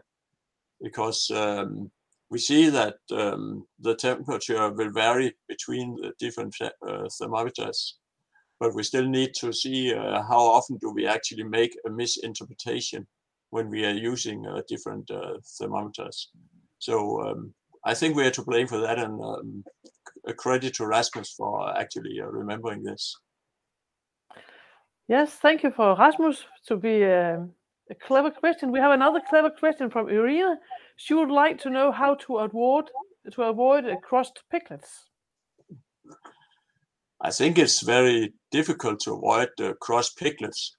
because 0.81 1.29
um, 1.31 1.91
we 2.29 2.39
see 2.39 2.69
that 2.69 2.95
um, 3.11 3.65
the 3.79 3.95
temperature 3.95 4.71
will 4.71 4.91
vary 4.91 5.35
between 5.47 5.95
the 5.95 6.11
different 6.19 6.55
uh, 6.61 7.07
thermometers, 7.19 7.97
but 8.59 8.73
we 8.73 8.83
still 8.83 9.07
need 9.07 9.33
to 9.35 9.53
see 9.53 9.93
uh, 9.93 10.21
how 10.23 10.39
often 10.39 10.77
do 10.77 10.91
we 10.91 11.05
actually 11.05 11.43
make 11.43 11.77
a 11.85 11.89
misinterpretation 11.89 13.05
when 13.49 13.69
we 13.69 13.85
are 13.85 13.93
using 13.93 14.45
uh, 14.45 14.61
different 14.67 15.09
uh, 15.09 15.33
thermometers. 15.59 16.29
So 16.79 17.21
um, 17.21 17.53
I 17.83 17.93
think 17.93 18.15
we 18.15 18.25
are 18.25 18.31
to 18.31 18.43
blame 18.43 18.67
for 18.67 18.79
that, 18.79 18.99
and 18.99 19.21
um, 19.21 19.63
a 20.25 20.33
credit 20.33 20.75
to 20.75 20.85
Rasmus 20.85 21.33
for 21.33 21.77
actually 21.77 22.19
uh, 22.21 22.25
remembering 22.25 22.83
this. 22.83 23.15
Yes, 25.07 25.33
thank 25.33 25.63
you 25.63 25.71
for 25.71 25.95
Rasmus 25.95 26.43
to 26.67 26.75
be 26.75 27.05
uh, 27.05 27.37
a 27.89 27.95
clever 27.95 28.29
question. 28.29 28.71
We 28.71 28.79
have 28.79 28.91
another 28.91 29.21
clever 29.29 29.49
question 29.49 29.89
from 29.89 30.09
Irina. 30.09 30.57
She 30.97 31.13
would 31.13 31.31
like 31.31 31.59
to 31.61 31.69
know 31.69 31.91
how 31.91 32.15
to 32.15 32.37
avoid 32.39 32.89
to 33.31 33.43
avoid 33.43 33.85
crossed 34.03 34.41
piglets. 34.51 35.09
I 37.19 37.31
think 37.31 37.57
it's 37.57 37.81
very 37.81 38.33
difficult 38.51 38.99
to 39.01 39.13
avoid 39.13 39.49
uh, 39.59 39.73
cross 39.81 40.13
piglets, 40.13 40.75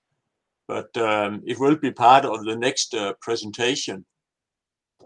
but 0.68 0.94
um, 0.96 1.42
it 1.46 1.58
will 1.58 1.76
be 1.76 1.90
part 1.90 2.24
of 2.24 2.44
the 2.44 2.56
next 2.56 2.94
uh, 2.94 3.14
presentation. 3.20 4.04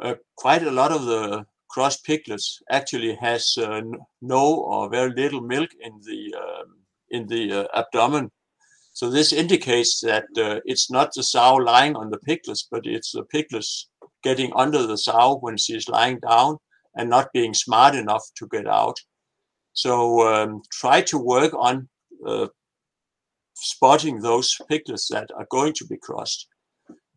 Uh, 0.01 0.15
quite 0.37 0.63
a 0.65 0.71
lot 0.71 0.93
of 0.93 1.05
the 1.07 1.47
cross 1.71 1.97
piglets 2.01 2.61
actually 2.71 3.15
has 3.15 3.57
uh, 3.59 3.81
no 4.21 4.57
or 4.57 4.91
very 4.91 5.13
little 5.15 5.41
milk 5.41 5.71
in 5.81 5.93
the 6.05 6.35
um, 6.35 6.77
in 7.11 7.27
the 7.27 7.53
uh, 7.53 7.67
abdomen 7.75 8.31
so 8.95 9.11
this 9.11 9.33
indicates 9.33 10.01
that 10.01 10.27
uh, 10.37 10.61
it's 10.67 10.91
not 10.91 11.15
the 11.15 11.23
sow 11.23 11.55
lying 11.55 11.97
on 11.97 12.11
the 12.11 12.19
piglets, 12.19 12.69
but 12.71 12.87
it's 12.87 13.13
the 13.13 13.25
piglets 13.25 13.89
getting 14.23 14.53
under 14.55 14.87
the 14.87 14.99
sow 14.99 15.39
when 15.41 15.57
she's 15.57 15.89
lying 15.89 16.19
down 16.21 16.59
and 16.95 17.09
not 17.09 17.33
being 17.33 17.55
smart 17.55 17.95
enough 17.95 18.23
to 18.37 18.47
get 18.49 18.67
out. 18.67 18.97
So 19.73 20.29
um, 20.29 20.63
try 20.71 21.01
to 21.03 21.19
work 21.19 21.55
on 21.55 21.89
uh, 22.27 22.49
spotting 23.63 24.21
those 24.21 24.57
piglets 24.69 25.09
that 25.09 25.31
are 25.37 25.47
going 25.51 25.73
to 25.75 25.87
be 25.87 25.97
crossed. 25.97 26.49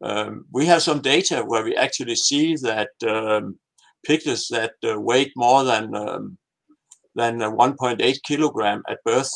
Um, 0.01 0.45
we 0.51 0.65
have 0.65 0.81
some 0.81 1.01
data 1.01 1.43
where 1.45 1.63
we 1.63 1.75
actually 1.75 2.15
see 2.15 2.55
that 2.57 2.89
um, 3.07 3.57
piglets 4.05 4.47
that 4.49 4.73
uh, 4.83 4.99
weigh 4.99 5.31
more 5.35 5.63
than 5.63 5.95
um, 5.95 6.37
than 7.15 7.39
1.8 7.39 8.17
kilogram 8.23 8.83
at 8.89 9.03
birth 9.05 9.31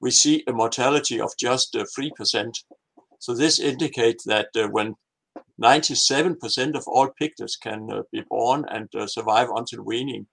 we 0.00 0.10
see 0.10 0.42
a 0.46 0.52
mortality 0.52 1.20
of 1.20 1.32
just 1.38 1.76
uh, 1.76 1.84
3%. 1.98 2.52
So 3.18 3.34
this 3.34 3.60
indicates 3.60 4.24
that 4.24 4.48
uh, 4.56 4.68
when 4.68 4.94
97% 5.62 6.74
of 6.74 6.84
all 6.86 7.10
piglets 7.18 7.56
can 7.56 7.88
uh, 7.92 8.02
be 8.10 8.22
born 8.28 8.64
and 8.70 8.88
survive 9.06 9.48
until 9.54 9.82
weaning, 9.82 10.26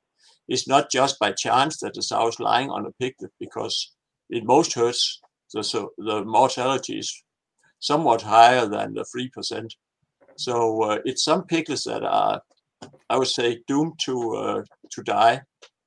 it's 0.48 0.68
not 0.68 0.90
just 0.90 1.20
by 1.20 1.34
chance 1.34 1.80
that 1.80 1.94
the 1.94 2.02
sow 2.02 2.30
is 2.30 2.40
lying 2.40 2.70
on 2.70 2.86
a 2.86 2.92
piglet 3.02 3.32
because 3.40 3.94
in 4.30 4.46
most 4.46 4.74
herds, 4.74 5.20
the, 5.54 5.64
so 5.64 5.92
the 5.98 6.24
mortality 6.26 7.00
is 7.00 7.24
somewhat 7.80 8.22
higher 8.22 8.68
than 8.68 8.94
the 8.94 9.06
3%. 9.16 9.70
So 10.38 10.84
uh, 10.84 11.00
it's 11.06 11.24
some 11.24 11.46
piglets 11.46 11.86
that 11.86 12.04
are, 12.04 12.42
I 13.10 13.18
would 13.18 13.28
say, 13.28 13.62
doomed 13.68 14.00
to 14.06 14.36
uh, 14.36 14.64
to 14.92 15.04
die 15.04 15.42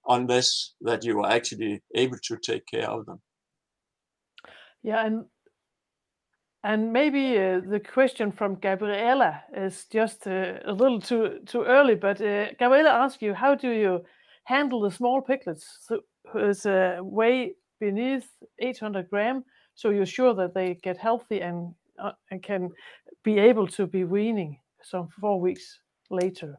unless 0.09 0.75
that 0.81 1.05
you 1.05 1.21
are 1.21 1.31
actually 1.31 1.83
able 1.95 2.19
to 2.25 2.37
take 2.37 2.67
care 2.67 2.91
of 2.91 3.07
them. 3.07 3.21
Yeah, 4.83 5.07
and 5.07 5.25
and 6.65 6.93
maybe 6.93 7.39
uh, 7.39 7.61
the 7.61 7.81
question 7.81 8.33
from 8.33 8.57
Gabriela 8.57 9.43
is 9.57 9.87
just 9.87 10.27
uh, 10.27 10.55
a 10.65 10.73
little 10.73 11.01
too 11.01 11.41
too 11.47 11.63
early, 11.63 11.95
but 11.95 12.21
uh, 12.21 12.53
Gabriela 12.59 12.91
asks 12.91 13.23
you, 13.23 13.35
how 13.35 13.55
do 13.55 13.71
you 13.71 14.05
handle 14.45 14.81
the 14.81 14.91
small 14.91 15.23
piglets 15.23 15.65
whose 16.33 16.67
uh, 16.67 16.99
weigh 17.03 17.55
beneath 17.81 18.29
800 18.59 19.09
gram, 19.11 19.45
so 19.75 19.91
you're 19.91 20.07
sure 20.07 20.35
that 20.35 20.55
they 20.55 20.75
get 20.83 20.97
healthy 20.97 21.41
and 21.41 21.75
uh, 21.99 22.13
and 22.31 22.43
can 22.43 22.71
be 23.25 23.39
able 23.39 23.67
to 23.67 23.87
be 23.87 24.05
weaning 24.05 24.59
some 24.83 25.09
four 25.21 25.41
weeks 25.41 25.81
later? 26.11 26.59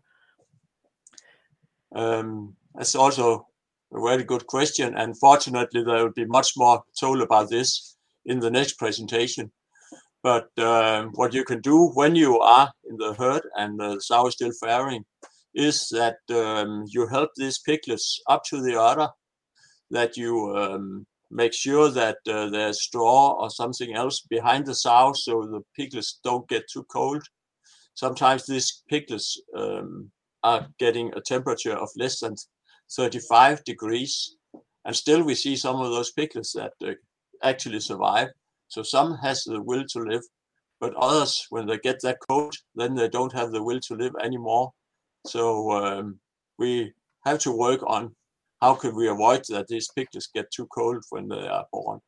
Um, 1.96 2.56
that's 2.76 2.96
also 2.96 3.48
a 3.94 4.02
very 4.02 4.24
good 4.24 4.48
question, 4.48 4.96
and 4.96 5.18
fortunately, 5.18 5.84
there 5.84 6.04
will 6.04 6.14
be 6.14 6.26
much 6.26 6.54
more 6.58 6.84
told 7.00 7.22
about 7.22 7.50
this 7.50 7.98
in 8.26 8.40
the 8.40 8.52
next 8.52 8.74
presentation. 8.74 9.52
But 10.24 10.50
um, 10.60 11.12
what 11.16 11.34
you 11.34 11.44
can 11.44 11.62
do 11.62 11.88
when 11.96 12.16
you 12.16 12.40
are 12.40 12.72
in 12.88 12.98
the 12.98 13.14
herd 13.16 13.42
and 13.56 13.80
the 13.80 14.00
sow 14.00 14.28
is 14.28 14.36
still 14.36 14.52
farrowing 14.64 15.04
is 15.56 15.90
that 15.90 16.18
um, 16.30 16.86
you 16.88 17.08
help 17.08 17.32
these 17.36 17.60
piglets 17.60 18.22
up 18.30 18.44
to 18.46 18.62
the 18.62 18.80
udder, 18.80 19.10
that 19.90 20.16
you 20.16 20.56
um, 20.56 21.06
make 21.32 21.54
sure 21.54 21.90
that 21.90 22.18
uh, 22.28 22.50
there's 22.50 22.84
straw 22.84 23.38
or 23.40 23.50
something 23.50 23.96
else 23.96 24.22
behind 24.22 24.66
the 24.66 24.76
sow 24.76 25.14
so 25.14 25.44
the 25.44 25.62
piglets 25.78 26.20
don't 26.24 26.48
get 26.50 26.64
too 26.72 26.84
cold. 26.92 27.24
Sometimes 27.96 28.46
these 28.46 28.84
piglets 28.90 29.42
um, 29.58 30.12
are 30.44 30.68
getting 30.78 31.12
a 31.14 31.22
temperature 31.22 31.76
of 31.76 31.90
less 31.96 32.20
than 32.20 32.36
35 32.92 33.64
degrees, 33.64 34.36
and 34.86 34.96
still 34.96 35.24
we 35.24 35.36
see 35.36 35.56
some 35.56 35.80
of 35.80 35.92
those 35.92 36.12
piglets 36.12 36.54
that 36.54 36.74
uh, 36.86 36.92
actually 37.44 37.80
survive. 37.80 38.28
So 38.68 38.84
some 38.84 39.18
has 39.18 39.44
the 39.44 39.62
will 39.62 39.86
to 39.92 40.00
live, 40.00 40.24
but 40.80 40.96
others, 40.96 41.46
when 41.50 41.68
they 41.68 41.78
get 41.78 42.02
that 42.02 42.20
cold, 42.28 42.56
then 42.76 42.96
they 42.96 43.08
don't 43.08 43.34
have 43.34 43.52
the 43.52 43.64
will 43.64 43.80
to 43.82 43.96
live 43.96 44.14
anymore. 44.22 44.72
So 45.28 45.72
um, 45.72 46.20
we 46.58 46.94
have 47.26 47.40
to 47.40 47.52
work 47.52 47.82
on 47.86 48.16
how 48.62 48.76
can 48.76 48.96
we 48.96 49.08
avoid 49.08 49.44
that 49.50 49.68
these 49.68 49.90
piglets 49.96 50.28
get 50.34 50.52
too 50.52 50.68
cold 50.68 51.04
when 51.10 51.28
they 51.28 51.48
are 51.48 51.66
born. 51.72 52.00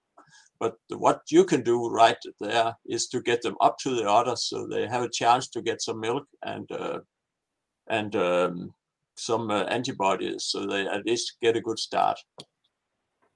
But 0.59 0.77
what 0.89 1.21
you 1.29 1.43
can 1.43 1.63
do 1.63 1.89
right 1.89 2.17
there 2.39 2.75
is 2.85 3.07
to 3.07 3.21
get 3.21 3.41
them 3.41 3.55
up 3.59 3.77
to 3.79 3.95
the 3.95 4.09
udders 4.09 4.45
so 4.45 4.67
they 4.67 4.87
have 4.87 5.03
a 5.03 5.09
chance 5.09 5.49
to 5.49 5.61
get 5.61 5.81
some 5.81 5.99
milk 5.99 6.25
and 6.43 6.71
uh, 6.71 6.99
and 7.87 8.15
um, 8.15 8.73
some 9.17 9.51
uh, 9.51 9.63
antibodies 9.63 10.45
so 10.45 10.65
they 10.65 10.87
at 10.87 11.05
least 11.05 11.37
get 11.41 11.57
a 11.57 11.61
good 11.61 11.79
start. 11.79 12.17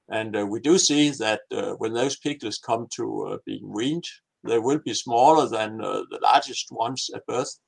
And 0.10 0.38
uh, 0.38 0.46
we 0.46 0.62
do 0.62 0.78
see 0.78 1.10
that 1.10 1.42
uh, 1.52 1.74
when 1.74 1.94
those 1.94 2.18
piglets 2.18 2.60
come 2.60 2.88
to 2.96 3.26
uh, 3.28 3.38
being 3.46 3.74
weaned, 3.74 4.08
they 4.44 4.60
will 4.60 4.80
be 4.80 4.94
smaller 4.94 5.50
than 5.50 5.82
uh, 5.82 6.04
the 6.10 6.20
largest 6.24 6.72
ones 6.72 7.10
at 7.14 7.26
birth, 7.26 7.60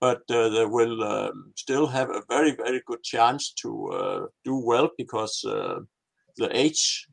but 0.00 0.22
uh, 0.30 0.48
they 0.48 0.66
will 0.66 1.02
um, 1.02 1.52
still 1.56 1.86
have 1.86 2.10
a 2.10 2.22
very, 2.28 2.52
very 2.54 2.82
good 2.86 3.02
chance 3.02 3.52
to 3.62 3.86
uh, 3.88 4.26
do 4.44 4.56
well 4.56 4.90
because 4.98 5.40
the 5.42 6.48
age 6.52 7.06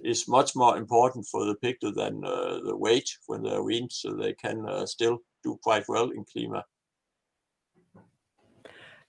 is 0.00 0.28
much 0.28 0.54
more 0.54 0.76
important 0.76 1.26
for 1.30 1.44
the 1.44 1.54
piglet 1.56 1.94
than 1.94 2.20
the 2.20 2.76
weight 2.76 3.08
when 3.26 3.42
they're 3.42 3.62
weaned, 3.62 3.92
so 3.92 4.14
they 4.14 4.34
can 4.34 4.86
still 4.86 5.18
do 5.42 5.58
quite 5.62 5.84
well 5.88 6.10
in 6.10 6.24
Klima. 6.24 6.62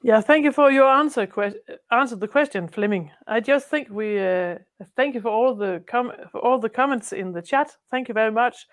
Yeah, 0.02 0.22
thank 0.22 0.46
you 0.46 0.54
for 0.54 0.72
your 0.72 0.88
answer. 0.88 1.28
Que- 1.28 1.60
answer 1.92 2.16
the 2.16 2.28
question, 2.28 2.70
Flemming. 2.70 3.12
I 3.28 3.42
just 3.42 3.68
think 3.68 3.90
we 3.90 4.18
uh, 4.18 4.60
thank 4.96 5.14
you 5.14 5.22
for 5.22 5.30
all 5.30 5.56
the 5.56 5.84
com- 5.86 6.14
for 6.32 6.40
all 6.40 6.58
the 6.58 6.70
comments 6.70 7.12
in 7.12 7.34
the 7.34 7.42
chat. 7.42 7.76
Thank 7.92 8.08
you 8.08 8.14
very 8.14 8.32
much. 8.32 8.66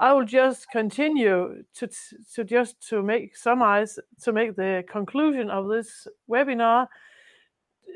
I 0.00 0.12
will 0.12 0.24
just 0.24 0.70
continue 0.70 1.64
to 1.74 1.88
to 2.34 2.44
just 2.44 2.88
to 2.88 3.02
make 3.02 3.36
summarize 3.36 3.98
to 4.22 4.32
make 4.32 4.54
the 4.54 4.84
conclusion 4.88 5.50
of 5.50 5.68
this 5.68 6.06
webinar. 6.30 6.88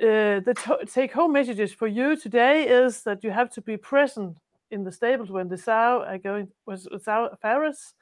Uh, 0.00 0.40
the 0.40 0.54
to- 0.64 0.84
take-home 0.86 1.32
messages 1.32 1.72
for 1.72 1.86
you 1.86 2.16
today 2.16 2.66
is 2.66 3.02
that 3.02 3.22
you 3.22 3.30
have 3.30 3.50
to 3.50 3.60
be 3.60 3.76
present 3.76 4.36
in 4.70 4.84
the 4.84 4.90
stables 4.90 5.30
when 5.30 5.48
the 5.48 5.56
sow 5.56 6.02
are 6.06 6.18
going 6.18 6.48
was 6.66 6.88
sow 7.04 7.28
farrows. 7.40 7.94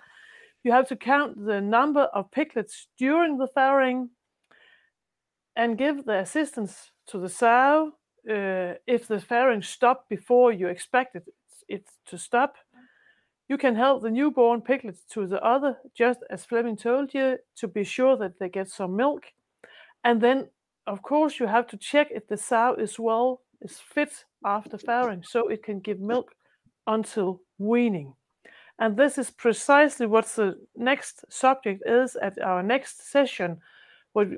You 0.62 0.72
have 0.72 0.88
to 0.88 0.96
count 0.96 1.44
the 1.44 1.60
number 1.60 2.02
of 2.02 2.30
piglets 2.30 2.86
during 2.96 3.38
the 3.38 3.48
farrowing 3.48 4.08
and 5.56 5.76
give 5.76 6.04
the 6.04 6.18
assistance 6.18 6.90
to 7.08 7.18
the 7.18 7.28
sow 7.28 7.92
uh, 8.28 8.74
if 8.86 9.08
the 9.08 9.16
farrowing 9.16 9.64
stopped 9.64 10.08
before 10.08 10.52
you 10.52 10.68
expected 10.68 11.24
it 11.68 11.88
to 12.06 12.16
stop. 12.16 12.56
You 13.50 13.58
can 13.58 13.74
help 13.74 14.02
the 14.02 14.10
newborn 14.10 14.60
piglets 14.60 15.02
to 15.10 15.26
the 15.26 15.42
other, 15.44 15.76
just 15.92 16.20
as 16.30 16.44
Flemming 16.44 16.76
told 16.76 17.12
you, 17.12 17.36
to 17.56 17.66
be 17.66 17.82
sure 17.82 18.16
that 18.16 18.38
they 18.38 18.48
get 18.48 18.70
some 18.70 18.94
milk. 18.94 19.24
And 20.04 20.20
then, 20.20 20.50
of 20.86 21.02
course, 21.02 21.40
you 21.40 21.48
have 21.48 21.66
to 21.66 21.76
check 21.76 22.12
if 22.12 22.28
the 22.28 22.36
sow 22.36 22.74
is 22.74 22.96
well, 22.96 23.40
is 23.60 23.80
fit 23.80 24.24
after 24.44 24.78
farrowing, 24.78 25.26
so 25.26 25.48
it 25.48 25.64
can 25.64 25.80
give 25.80 25.98
milk 25.98 26.32
until 26.86 27.40
weaning. 27.58 28.14
And 28.78 28.96
this 28.96 29.18
is 29.18 29.30
precisely 29.30 30.06
what 30.06 30.26
the 30.26 30.54
next 30.76 31.24
subject 31.28 31.82
is 31.84 32.14
at 32.14 32.40
our 32.40 32.62
next 32.62 33.10
session, 33.10 33.58
what 34.12 34.28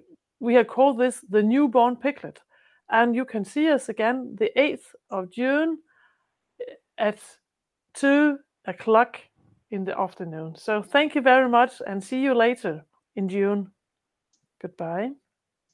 we 0.40 0.54
have 0.54 0.68
called 0.68 0.98
this 0.98 1.22
the 1.28 1.42
newborn 1.42 1.96
piglet. 1.96 2.40
And 2.88 3.14
you 3.14 3.26
can 3.26 3.44
see 3.44 3.68
us 3.68 3.90
again 3.90 4.36
the 4.38 4.50
8th 4.56 4.94
of 5.10 5.30
June 5.30 5.80
eh, 6.66 6.76
at 6.96 7.20
2 7.92 8.38
o'clock 8.66 9.18
in 9.70 9.84
the 9.84 9.98
afternoon. 9.98 10.54
So 10.56 10.82
thank 10.82 11.14
you 11.14 11.22
very 11.22 11.48
much 11.48 11.80
and 11.86 12.02
see 12.02 12.20
you 12.20 12.34
later 12.34 12.84
in 13.16 13.28
June. 13.28 13.72
Goodbye. 14.60 15.21